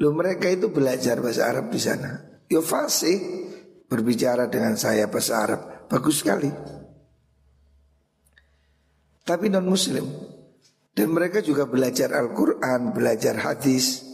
Lu 0.00 0.14
mereka 0.14 0.48
itu 0.48 0.70
belajar 0.70 1.18
bahasa 1.18 1.50
Arab 1.50 1.68
di 1.68 1.80
sana. 1.82 2.40
Yo 2.48 2.62
fasih 2.64 3.49
berbicara 3.90 4.46
dengan 4.46 4.78
saya 4.78 5.10
bahasa 5.10 5.42
Arab. 5.42 5.60
Bagus 5.90 6.22
sekali. 6.22 6.46
Tapi 9.26 9.46
non 9.50 9.66
muslim. 9.66 10.06
Dan 10.94 11.10
mereka 11.10 11.42
juga 11.42 11.66
belajar 11.66 12.14
Al-Quran, 12.14 12.94
belajar 12.94 13.34
hadis. 13.42 14.06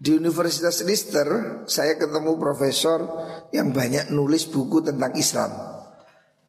Di 0.00 0.16
Universitas 0.16 0.80
Lister 0.86 1.60
saya 1.68 1.98
ketemu 1.98 2.38
profesor 2.40 3.04
yang 3.52 3.74
banyak 3.74 4.14
nulis 4.14 4.48
buku 4.48 4.80
tentang 4.86 5.12
Islam. 5.18 5.50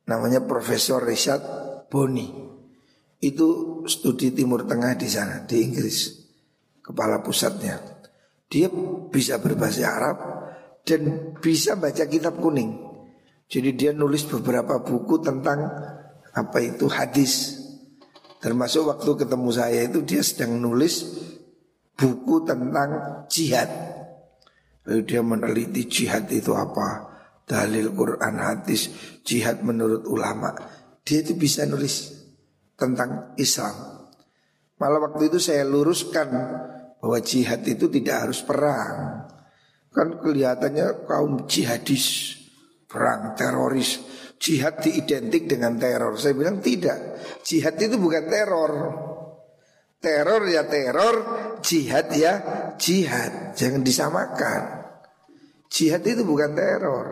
Namanya 0.07 0.45
Profesor 0.45 1.03
Richard 1.03 1.43
Boni. 1.91 2.31
Itu 3.21 3.81
studi 3.85 4.33
Timur 4.33 4.65
Tengah 4.65 4.97
di 4.97 5.05
sana, 5.05 5.45
di 5.45 5.61
Inggris. 5.61 6.25
Kepala 6.81 7.21
pusatnya. 7.21 7.77
Dia 8.49 8.67
bisa 9.13 9.37
berbahasa 9.37 9.85
Arab 9.85 10.17
dan 10.85 11.33
bisa 11.37 11.77
baca 11.77 12.05
kitab 12.09 12.37
kuning. 12.41 12.77
Jadi 13.51 13.75
dia 13.75 13.91
nulis 13.91 14.23
beberapa 14.27 14.79
buku 14.79 15.19
tentang 15.19 15.67
apa 16.31 16.57
itu 16.63 16.87
hadis. 16.87 17.59
Termasuk 18.41 18.89
waktu 18.89 19.11
ketemu 19.21 19.49
saya 19.53 19.85
itu 19.85 20.01
dia 20.01 20.23
sedang 20.23 20.57
nulis 20.57 21.03
buku 21.93 22.47
tentang 22.47 23.21
jihad. 23.29 23.69
Lalu 24.87 25.01
dia 25.05 25.21
meneliti 25.21 25.85
jihad 25.85 26.25
itu 26.33 26.57
apa, 26.57 27.05
dalil 27.45 27.93
Quran 27.93 28.35
hadis, 28.41 28.89
jihad 29.21 29.61
menurut 29.61 30.09
ulama. 30.09 30.57
Dia 31.05 31.21
itu 31.21 31.37
bisa 31.37 31.69
nulis 31.69 32.17
tentang 32.73 33.37
Islam. 33.37 34.09
Malah 34.81 35.13
waktu 35.13 35.29
itu 35.29 35.37
saya 35.37 35.61
luruskan 35.61 36.33
bahwa 36.97 37.17
jihad 37.21 37.61
itu 37.69 37.85
tidak 37.93 38.25
harus 38.25 38.41
perang. 38.41 39.20
Kan 39.91 40.23
kelihatannya 40.23 41.03
kaum 41.03 41.45
jihadis, 41.51 42.39
perang 42.87 43.35
teroris. 43.35 43.99
Jihad 44.41 44.81
diidentik 44.81 45.45
dengan 45.45 45.77
teror. 45.77 46.17
Saya 46.17 46.33
bilang 46.33 46.63
tidak. 46.65 46.97
Jihad 47.45 47.77
itu 47.77 48.01
bukan 48.01 48.25
teror. 48.25 48.73
Teror 50.01 50.41
ya 50.49 50.65
teror, 50.65 51.15
jihad 51.61 52.09
ya 52.09 52.33
jihad. 52.73 53.53
Jangan 53.53 53.85
disamakan. 53.85 54.63
Jihad 55.69 56.01
itu 56.01 56.25
bukan 56.25 56.57
teror. 56.57 57.07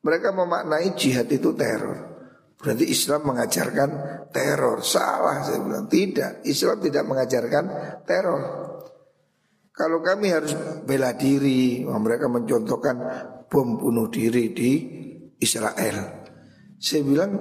Mereka 0.00 0.32
memaknai 0.32 0.96
jihad 0.96 1.28
itu 1.28 1.52
teror. 1.52 1.98
Berarti 2.56 2.88
Islam 2.88 3.28
mengajarkan 3.28 3.90
teror. 4.32 4.80
Salah 4.80 5.44
saya 5.44 5.60
bilang. 5.60 5.84
Tidak, 5.84 6.48
Islam 6.48 6.80
tidak 6.80 7.04
mengajarkan 7.04 7.64
teror. 8.08 8.42
Kalau 9.72 10.04
kami 10.04 10.28
harus 10.28 10.52
bela 10.84 11.16
diri, 11.16 11.80
mereka 11.88 12.28
mencontohkan 12.28 12.96
bom 13.48 13.80
bunuh 13.80 14.12
diri 14.12 14.52
di 14.52 14.72
Israel. 15.40 16.28
Saya 16.76 17.00
bilang 17.00 17.32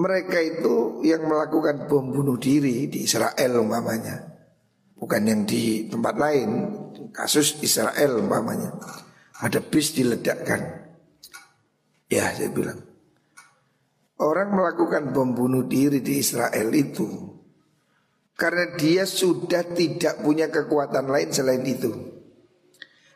mereka 0.00 0.40
itu 0.40 1.04
yang 1.04 1.28
melakukan 1.28 1.84
bom 1.92 2.08
bunuh 2.08 2.40
diri 2.40 2.88
di 2.88 3.04
Israel 3.04 3.60
umpamanya. 3.60 4.16
Bukan 4.96 5.22
yang 5.28 5.44
di 5.44 5.92
tempat 5.92 6.16
lain, 6.16 6.48
kasus 7.12 7.60
Israel 7.60 8.24
umpamanya. 8.24 8.80
Ada 9.44 9.60
bis 9.60 9.92
diledakkan. 9.92 10.88
Ya 12.08 12.32
saya 12.32 12.48
bilang. 12.48 12.80
Orang 14.20 14.52
melakukan 14.52 15.16
bom 15.16 15.32
bunuh 15.32 15.64
diri 15.64 16.04
di 16.04 16.20
Israel 16.20 16.68
itu 16.76 17.29
karena 18.40 18.72
dia 18.72 19.04
sudah 19.04 19.60
tidak 19.76 20.24
punya 20.24 20.48
kekuatan 20.48 21.12
lain 21.12 21.28
selain 21.28 21.60
itu. 21.60 21.92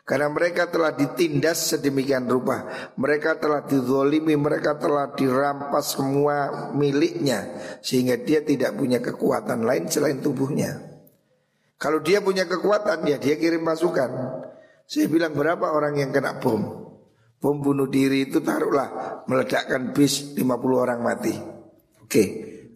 Karena 0.04 0.28
mereka 0.28 0.68
telah 0.68 0.92
ditindas 0.92 1.72
sedemikian 1.72 2.28
rupa. 2.28 2.68
Mereka 3.00 3.40
telah 3.40 3.64
dizolimi, 3.64 4.36
mereka 4.36 4.76
telah 4.76 5.16
dirampas 5.16 5.96
semua 5.96 6.68
miliknya 6.76 7.56
Sehingga 7.80 8.20
dia 8.20 8.44
tidak 8.44 8.76
punya 8.76 9.00
kekuatan 9.00 9.64
lain 9.64 9.88
selain 9.88 10.20
tubuhnya. 10.20 10.76
Kalau 11.80 12.04
dia 12.04 12.20
punya 12.20 12.44
kekuatan 12.44 13.08
ya 13.08 13.16
dia 13.16 13.40
kirim 13.40 13.64
pasukan. 13.64 14.12
Saya 14.84 15.08
bilang 15.08 15.32
berapa 15.32 15.72
orang 15.72 16.04
yang 16.04 16.12
kena 16.12 16.36
bom? 16.36 16.84
Bom 17.40 17.64
bunuh 17.64 17.88
diri 17.88 18.28
itu 18.28 18.44
taruhlah 18.44 19.24
meledakkan 19.24 19.96
bis 19.96 20.36
50 20.36 20.44
orang 20.76 21.00
mati. 21.00 21.32
Oke, 22.04 22.24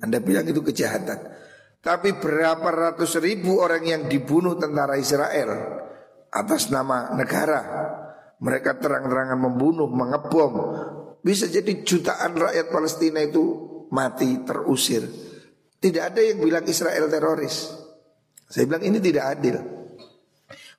Anda 0.00 0.24
bilang 0.24 0.48
itu 0.48 0.64
kejahatan 0.64 1.37
tapi 1.78 2.18
berapa 2.18 2.68
ratus 2.68 3.22
ribu 3.22 3.62
orang 3.62 3.86
yang 3.86 4.02
dibunuh 4.10 4.58
tentara 4.58 4.98
Israel 4.98 5.50
atas 6.34 6.68
nama 6.74 7.14
negara. 7.14 7.62
Mereka 8.38 8.78
terang-terangan 8.78 9.38
membunuh, 9.38 9.90
mengebom. 9.90 10.54
Bisa 11.22 11.50
jadi 11.50 11.82
jutaan 11.82 12.38
rakyat 12.38 12.70
Palestina 12.70 13.18
itu 13.18 13.42
mati, 13.90 14.46
terusir. 14.46 15.02
Tidak 15.78 16.02
ada 16.02 16.22
yang 16.22 16.38
bilang 16.42 16.62
Israel 16.66 17.10
teroris. 17.10 17.70
Saya 18.46 18.66
bilang 18.70 18.86
ini 18.86 19.02
tidak 19.02 19.38
adil. 19.38 19.58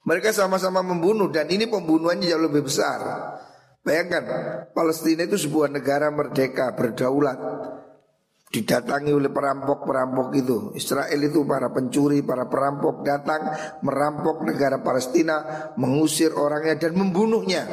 Mereka 0.08 0.32
sama-sama 0.32 0.80
membunuh 0.80 1.28
dan 1.28 1.52
ini 1.52 1.68
pembunuhannya 1.68 2.32
jauh 2.32 2.48
lebih 2.48 2.64
besar. 2.64 3.00
Bayangkan, 3.84 4.24
Palestina 4.72 5.28
itu 5.28 5.36
sebuah 5.36 5.72
negara 5.72 6.08
merdeka, 6.12 6.72
berdaulat 6.76 7.40
didatangi 8.50 9.14
oleh 9.14 9.30
perampok-perampok 9.30 10.28
itu. 10.34 10.58
Israel 10.74 11.20
itu 11.22 11.46
para 11.46 11.70
pencuri, 11.70 12.26
para 12.26 12.50
perampok 12.50 13.06
datang 13.06 13.54
merampok 13.86 14.42
negara 14.42 14.82
Palestina, 14.82 15.70
mengusir 15.78 16.34
orangnya 16.34 16.76
dan 16.82 16.98
membunuhnya. 16.98 17.64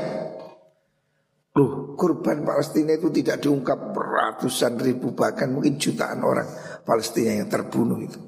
Loh, 1.57 1.97
korban 1.97 2.45
Palestina 2.45 2.93
itu 2.93 3.09
tidak 3.09 3.41
diungkap 3.41 3.97
ratusan 3.97 4.77
ribu 4.77 5.17
bahkan 5.17 5.49
mungkin 5.49 5.81
jutaan 5.81 6.21
orang 6.21 6.45
Palestina 6.85 7.33
yang 7.33 7.49
terbunuh 7.49 7.97
itu 8.05 8.21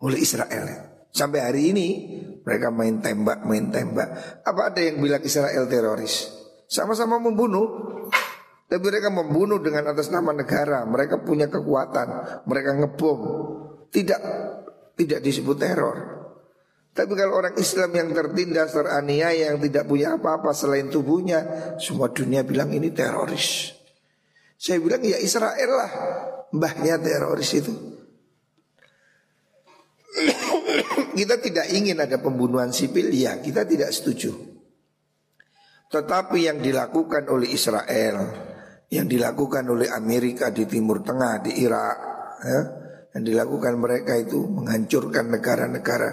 oleh 0.00 0.16
Israel. 0.16 0.64
Sampai 1.12 1.44
hari 1.44 1.76
ini 1.76 1.88
mereka 2.40 2.72
main 2.72 3.04
tembak, 3.04 3.44
main 3.44 3.68
tembak. 3.68 4.40
Apa 4.48 4.72
ada 4.72 4.80
yang 4.80 5.04
bilang 5.04 5.20
Israel 5.20 5.68
teroris? 5.68 6.32
Sama-sama 6.72 7.20
membunuh, 7.20 7.68
tapi 8.72 8.88
mereka 8.88 9.12
membunuh 9.12 9.60
dengan 9.60 9.92
atas 9.92 10.08
nama 10.08 10.32
negara. 10.32 10.88
Mereka 10.88 11.20
punya 11.28 11.44
kekuatan. 11.44 12.40
Mereka 12.48 12.80
ngebom. 12.80 13.20
Tidak 13.92 14.20
tidak 14.96 15.20
disebut 15.20 15.56
teror. 15.60 15.96
Tapi 16.96 17.12
kalau 17.12 17.36
orang 17.36 17.52
Islam 17.60 17.92
yang 17.92 18.08
tertindas, 18.16 18.72
teraniaya, 18.72 19.52
yang 19.52 19.60
tidak 19.60 19.84
punya 19.84 20.16
apa-apa 20.16 20.56
selain 20.56 20.88
tubuhnya, 20.88 21.44
semua 21.76 22.08
dunia 22.16 22.48
bilang 22.48 22.72
ini 22.72 22.88
teroris. 22.96 23.76
Saya 24.56 24.80
bilang 24.80 25.04
ya 25.04 25.20
Israel 25.20 25.70
lah, 25.76 25.92
mbahnya 26.56 26.96
teroris 26.96 27.52
itu. 27.52 27.76
kita 31.20 31.36
tidak 31.44 31.68
ingin 31.76 32.00
ada 32.00 32.16
pembunuhan 32.16 32.72
sipil, 32.72 33.12
ya 33.12 33.36
kita 33.36 33.68
tidak 33.68 33.92
setuju. 33.92 34.32
Tetapi 35.92 36.48
yang 36.48 36.56
dilakukan 36.64 37.28
oleh 37.28 37.52
Israel 37.52 38.48
yang 38.92 39.08
dilakukan 39.08 39.64
oleh 39.72 39.88
Amerika 39.88 40.52
di 40.52 40.68
Timur 40.68 41.00
Tengah, 41.00 41.40
di 41.40 41.64
Irak, 41.64 41.96
ya, 42.44 42.60
yang 43.16 43.24
dilakukan 43.24 43.80
mereka 43.80 44.20
itu 44.20 44.44
menghancurkan 44.44 45.32
negara-negara 45.32 46.10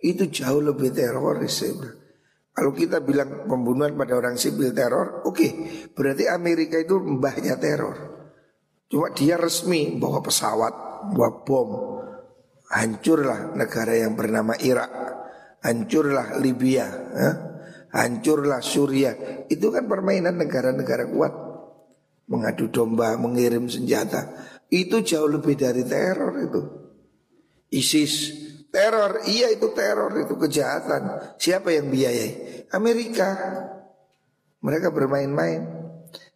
itu 0.00 0.32
jauh 0.32 0.64
lebih 0.64 0.96
teroris. 0.96 1.60
Ya. 1.60 1.72
Kalau 2.52 2.72
kita 2.72 3.04
bilang 3.04 3.44
pembunuhan 3.44 3.96
pada 4.00 4.16
orang 4.16 4.40
sipil 4.40 4.72
teror, 4.72 5.28
oke, 5.28 5.36
okay, 5.36 5.50
berarti 5.92 6.24
Amerika 6.28 6.80
itu 6.80 6.96
mbahnya 6.96 7.60
teror. 7.60 7.96
Cuma 8.88 9.12
dia 9.12 9.36
resmi 9.36 9.96
bawa 9.96 10.20
pesawat, 10.20 10.74
bawa 11.12 11.30
bom, 11.44 11.70
hancurlah 12.72 13.56
negara 13.56 13.92
yang 13.96 14.16
bernama 14.16 14.56
Irak, 14.60 14.92
hancurlah 15.64 16.40
Libya, 16.40 16.86
ya, 17.12 17.30
hancurlah 17.92 18.60
Suriah. 18.60 19.48
Itu 19.48 19.72
kan 19.72 19.88
permainan 19.88 20.36
negara-negara 20.36 21.08
kuat 21.08 21.51
mengadu 22.32 22.72
domba, 22.72 23.12
mengirim 23.20 23.68
senjata. 23.68 24.32
Itu 24.72 25.04
jauh 25.04 25.28
lebih 25.28 25.60
dari 25.60 25.84
teror 25.84 26.32
itu. 26.40 26.62
ISIS 27.72 28.42
Teror, 28.72 29.28
iya 29.28 29.52
itu 29.52 29.68
teror, 29.76 30.16
itu 30.16 30.32
kejahatan. 30.32 31.36
Siapa 31.36 31.76
yang 31.76 31.92
biayai? 31.92 32.64
Amerika. 32.72 33.28
Mereka 34.64 34.88
bermain-main. 34.88 35.60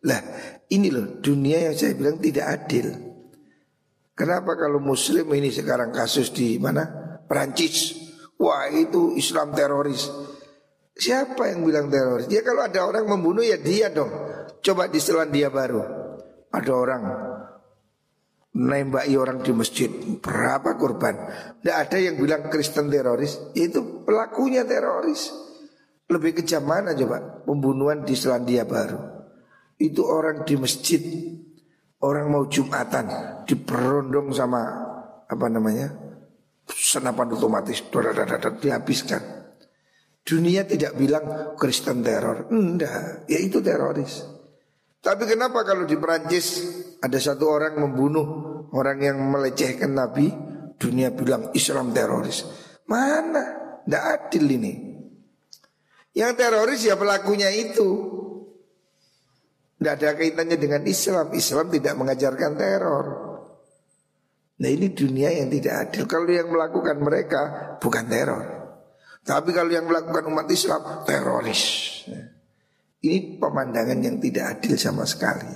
Lah, 0.05 0.21
ini 0.69 0.93
loh 0.93 1.17
dunia 1.25 1.65
yang 1.65 1.73
saya 1.73 1.97
bilang 1.97 2.21
tidak 2.21 2.45
adil. 2.45 2.93
Kenapa 4.13 4.53
kalau 4.53 4.85
muslim 4.85 5.25
ini 5.33 5.49
sekarang 5.49 5.97
kasus 5.97 6.29
di 6.29 6.61
mana? 6.61 6.85
Perancis. 7.25 8.05
Wah, 8.37 8.69
itu 8.69 9.17
Islam 9.17 9.57
teroris. 9.57 10.05
Siapa 10.97 11.53
yang 11.53 11.61
bilang 11.61 11.93
teroris? 11.93 12.25
Ya 12.33 12.41
kalau 12.41 12.65
ada 12.65 12.89
orang 12.89 13.05
membunuh 13.05 13.45
ya 13.45 13.61
dia 13.61 13.93
dong. 13.93 14.09
Coba 14.65 14.89
di 14.89 14.97
Selandia 14.97 15.53
Baru. 15.53 15.85
Ada 16.49 16.73
orang 16.73 17.03
nembaki 18.57 19.13
orang 19.21 19.45
di 19.45 19.53
masjid. 19.53 19.93
Berapa 19.93 20.81
korban? 20.81 21.13
Tidak 21.61 21.77
ada 21.77 22.01
yang 22.01 22.17
bilang 22.17 22.49
Kristen 22.49 22.89
teroris. 22.89 23.37
Itu 23.53 24.09
pelakunya 24.09 24.65
teroris. 24.65 25.37
Lebih 26.09 26.41
kejam 26.41 26.65
mana 26.65 26.97
coba? 26.97 27.45
Pembunuhan 27.45 28.01
di 28.09 28.17
Selandia 28.17 28.65
Baru. 28.65 28.97
Itu 29.77 30.01
orang 30.09 30.49
di 30.49 30.57
masjid. 30.57 31.05
Orang 32.01 32.33
mau 32.33 32.49
jumatan. 32.49 33.45
Diperondong 33.45 34.33
sama 34.33 34.65
apa 35.29 35.47
namanya? 35.53 35.93
Senapan 36.65 37.37
otomatis. 37.37 37.85
Dihabiskan 38.65 39.36
dunia 40.27 40.67
tidak 40.67 40.99
bilang 40.99 41.55
Kristen 41.55 42.03
teror 42.03 42.51
enggak 42.51 43.31
ya 43.31 43.39
itu 43.39 43.63
teroris 43.63 44.37
tapi 45.07 45.23
kenapa 45.23 45.63
kalau 45.63 45.87
di 45.87 45.95
Perancis 45.95 46.67
ada 46.99 47.15
satu 47.23 47.47
orang 47.47 47.79
membunuh 47.79 48.27
orang 48.75 48.99
yang 48.99 49.23
melecehkan 49.23 49.95
Nabi, 49.95 50.35
dunia 50.75 51.15
bilang 51.15 51.55
Islam 51.55 51.95
teroris. 51.95 52.43
Mana? 52.91 53.79
Tidak 53.87 54.03
adil 54.03 54.45
ini. 54.51 54.75
Yang 56.11 56.33
teroris 56.35 56.83
ya 56.83 56.99
pelakunya 56.99 57.55
itu. 57.55 57.87
Tidak 59.79 59.95
ada 59.95 60.19
kaitannya 60.19 60.59
dengan 60.59 60.83
Islam. 60.83 61.31
Islam 61.39 61.71
tidak 61.71 61.95
mengajarkan 61.95 62.53
teror. 62.59 63.07
Nah 64.59 64.71
ini 64.73 64.91
dunia 64.91 65.31
yang 65.31 65.53
tidak 65.55 65.87
adil. 65.87 66.11
Kalau 66.11 66.27
yang 66.27 66.51
melakukan 66.51 66.99
mereka 66.99 67.43
bukan 67.79 68.11
teror. 68.11 68.56
Tapi 69.27 69.51
kalau 69.51 69.75
yang 69.75 69.91
melakukan 69.91 70.31
umat 70.31 70.47
Islam 70.47 71.03
teroris. 71.03 71.63
Ini 73.03 73.43
pemandangan 73.43 73.99
yang 73.99 74.17
tidak 74.23 74.59
adil 74.59 74.79
sama 74.79 75.03
sekali. 75.03 75.51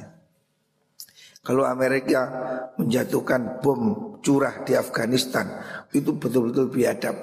Kalau 1.41 1.65
Amerika 1.65 2.21
menjatuhkan 2.77 3.63
bom 3.63 3.81
curah 4.21 4.67
di 4.67 4.77
Afghanistan 4.77 5.47
itu 5.95 6.19
betul-betul 6.19 6.69
biadab. 6.69 7.17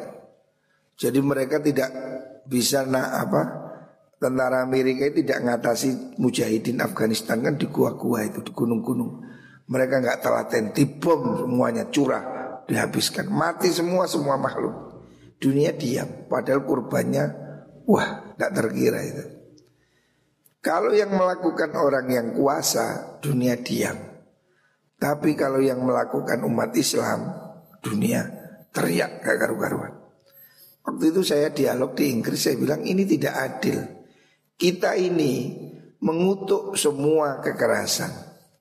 Jadi 0.97 1.19
mereka 1.21 1.62
tidak 1.62 1.91
bisa 2.47 2.88
nak 2.88 3.07
apa 3.27 3.41
tentara 4.17 4.65
Amerika 4.65 5.05
tidak 5.13 5.45
ngatasi 5.45 6.17
mujahidin 6.17 6.81
Afghanistan 6.81 7.43
kan 7.43 7.60
di 7.60 7.69
gua-gua 7.69 8.25
itu 8.25 8.41
di 8.41 8.51
gunung-gunung. 8.55 9.21
Mereka 9.67 9.99
nggak 9.99 10.19
telaten, 10.23 10.71
bom 10.97 11.43
semuanya 11.43 11.91
curah 11.91 12.23
dihabiskan, 12.65 13.27
mati 13.29 13.67
semua 13.69 14.07
semua 14.10 14.39
makhluk. 14.39 14.87
Dunia 15.38 15.73
diam, 15.78 16.26
padahal 16.26 16.65
kurbannya 16.65 17.26
wah 17.86 18.34
nggak 18.34 18.52
terkira 18.54 19.00
itu. 19.06 19.26
Kalau 20.62 20.91
yang 20.91 21.13
melakukan 21.13 21.71
orang 21.78 22.08
yang 22.12 22.28
kuasa, 22.36 23.17
dunia 23.23 23.56
diam. 23.62 23.95
Tapi 24.97 25.38
kalau 25.38 25.62
yang 25.62 25.80
melakukan 25.86 26.41
umat 26.43 26.73
Islam, 26.73 27.30
dunia 27.86 28.26
teriak 28.73 29.21
gak 29.21 29.38
karu-karuan. 29.38 29.93
Waktu 30.84 31.13
itu 31.13 31.21
saya 31.21 31.54
dialog 31.54 31.93
di 31.93 32.12
Inggris, 32.12 32.41
saya 32.41 32.58
bilang 32.58 32.82
ini 32.82 33.06
tidak 33.06 33.36
adil. 33.38 33.80
Kita 34.58 34.97
ini 34.97 35.54
mengutuk 36.02 36.73
semua 36.73 37.39
kekerasan 37.39 38.12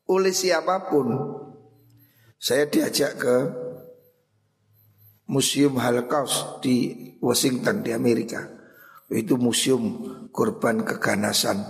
oleh 0.07 0.31
siapa 0.31 0.87
pun. 0.93 1.09
Saya 2.37 2.69
diajak 2.69 3.17
ke 3.17 3.37
Museum 5.27 5.75
Holocaust 5.83 6.63
di 6.63 6.95
Washington 7.19 7.83
di 7.83 7.91
Amerika. 7.91 8.47
Itu 9.07 9.39
museum 9.39 9.83
korban 10.35 10.83
keganasan 10.83 11.63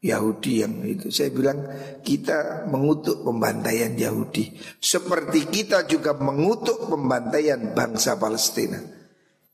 Yahudi 0.00 0.52
yang 0.60 0.84
itu. 0.84 1.08
Saya 1.08 1.32
bilang 1.32 1.64
kita 2.04 2.68
mengutuk 2.68 3.24
pembantaian 3.24 3.92
Yahudi. 3.96 4.56
Seperti 4.80 5.48
kita 5.48 5.88
juga 5.88 6.14
mengutuk 6.16 6.88
pembantaian 6.88 7.72
bangsa 7.72 8.20
Palestina. 8.20 8.78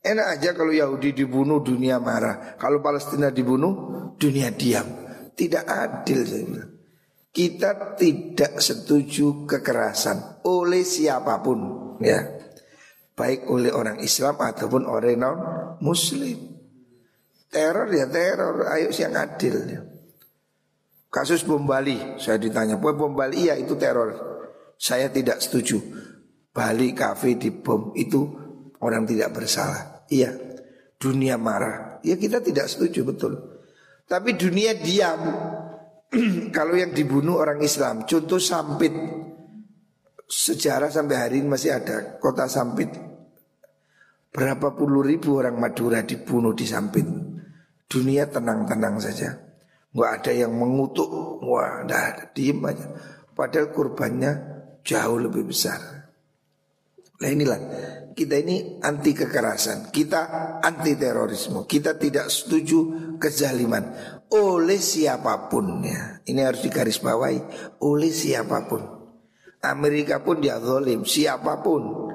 Enak 0.03 0.27
aja 0.39 0.51
kalau 0.51 0.75
Yahudi 0.75 1.15
dibunuh 1.15 1.63
dunia 1.63 1.95
marah. 1.97 2.59
Kalau 2.59 2.83
Palestina 2.83 3.31
dibunuh 3.31 4.11
dunia 4.19 4.51
diam. 4.51 4.85
Tidak 5.33 5.63
adil 5.63 6.19
saya 6.27 6.43
bilang. 6.43 6.71
Kita 7.33 7.97
tidak 7.97 8.61
setuju 8.61 9.49
kekerasan 9.49 10.45
oleh 10.45 10.85
siapa 10.85 11.41
pun 11.41 11.59
ya. 11.97 12.42
Baik 13.13 13.45
oleh 13.49 13.69
orang 13.69 14.01
Islam 14.01 14.41
ataupun 14.41 14.89
orang 14.89 15.17
non 15.17 15.37
muslim. 15.85 16.53
Teror 17.53 17.85
ya 17.93 18.09
teror, 18.09 18.65
ayo 18.65 18.89
yang 18.89 19.13
adil 19.13 19.55
ya. 19.69 19.81
Kasus 21.13 21.45
bom 21.45 21.61
Bali, 21.61 22.17
saya 22.17 22.41
ditanya, 22.41 22.81
"Bom 22.81 22.97
bom 22.97 23.13
Bali 23.13 23.45
iya 23.45 23.53
itu 23.53 23.77
teror." 23.77 24.17
Saya 24.81 25.13
tidak 25.13 25.45
setuju. 25.45 25.77
Bali 26.49 26.97
kafe 26.97 27.37
di 27.37 27.53
bom 27.53 27.93
itu 27.93 28.25
orang 28.81 29.05
tidak 29.05 29.29
bersalah. 29.37 30.09
Iya. 30.09 30.33
Dunia 30.97 31.37
marah. 31.37 32.01
Ya 32.01 32.17
kita 32.17 32.41
tidak 32.41 32.65
setuju 32.65 33.05
betul. 33.05 33.33
Tapi 34.09 34.35
dunia 34.35 34.73
diam. 34.77 35.21
Kalau 36.57 36.75
yang 36.77 36.93
dibunuh 36.93 37.41
orang 37.41 37.61
Islam, 37.61 38.05
contoh 38.05 38.37
Sampit. 38.37 38.93
Sejarah 40.33 40.89
sampai 40.89 41.13
hari 41.21 41.45
ini 41.45 41.53
masih 41.53 41.77
ada 41.77 42.17
kota 42.17 42.49
Sampit. 42.49 42.89
Berapa 44.33 44.73
puluh 44.73 45.05
ribu 45.05 45.37
orang 45.37 45.61
Madura 45.61 46.01
dibunuh 46.01 46.57
di 46.57 46.65
Sampit. 46.65 47.05
Dunia 47.85 48.25
tenang-tenang 48.25 48.97
saja. 48.97 49.29
Nggak 49.93 50.11
ada 50.17 50.31
yang 50.33 50.57
mengutuk. 50.57 51.37
Wah 51.45 51.85
nggak 51.85 52.01
ada. 52.01 52.23
Diem 52.33 52.65
aja. 52.65 52.97
Padahal 53.37 53.69
kurbannya 53.69 54.31
jauh 54.81 55.21
lebih 55.21 55.45
besar. 55.45 56.09
Nah 57.21 57.29
inilah. 57.29 57.61
Kita 58.17 58.33
ini 58.33 58.81
anti 58.81 59.13
kekerasan. 59.13 59.93
Kita 59.93 60.21
anti 60.65 60.97
terorisme. 60.97 61.69
Kita 61.69 61.93
tidak 61.93 62.33
setuju 62.33 62.77
kezaliman. 63.21 63.85
Oleh 64.33 64.81
siapa 64.81 65.45
pun 65.45 65.85
ya 65.85 66.25
Ini 66.25 66.41
harus 66.41 66.65
digarisbawahi. 66.65 67.39
Oleh 67.85 68.09
siapa 68.09 68.65
pun 68.65 69.02
Amerika 69.63 70.19
pun 70.19 70.43
dia 70.43 70.59
zolim 70.59 71.07
Siapa 71.07 71.63
pun 71.63 72.11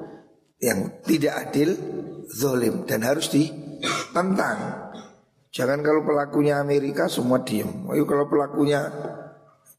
yang 0.61 1.01
tidak 1.01 1.49
adil 1.49 1.73
Zolim 2.29 2.85
dan 2.85 3.01
harus 3.01 3.33
ditentang 3.33 4.89
Jangan 5.49 5.81
kalau 5.81 6.05
pelakunya 6.05 6.61
Amerika 6.61 7.09
semua 7.09 7.41
diem. 7.41 7.89
Ayo 7.89 8.05
kalau 8.05 8.29
pelakunya 8.29 8.85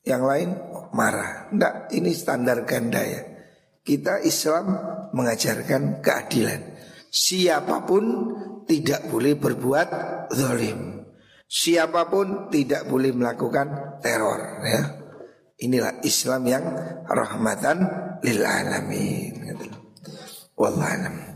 yang 0.02 0.26
lain 0.26 0.58
marah. 0.90 1.46
Tidak, 1.50 1.94
ini 1.94 2.10
standar 2.10 2.66
ganda 2.66 2.98
ya. 2.98 3.22
Kita 3.80 4.18
Islam 4.26 4.74
mengajarkan 5.14 6.02
keadilan. 6.02 6.60
Siapa 7.10 7.86
pun 7.86 8.04
tidak 8.66 9.06
boleh 9.10 9.34
berbuat 9.38 9.88
zalim. 10.34 11.06
Siapa 11.50 12.06
pun 12.06 12.50
tidak 12.50 12.86
boleh 12.86 13.10
melakukan 13.14 13.98
teror 14.02 14.62
ya. 14.66 14.82
Inilah 15.60 16.00
Islam 16.02 16.42
yang 16.48 16.64
rahmatan 17.04 17.84
lil 18.24 18.40
alamin. 18.40 19.56
Wallahualam. 20.56 21.29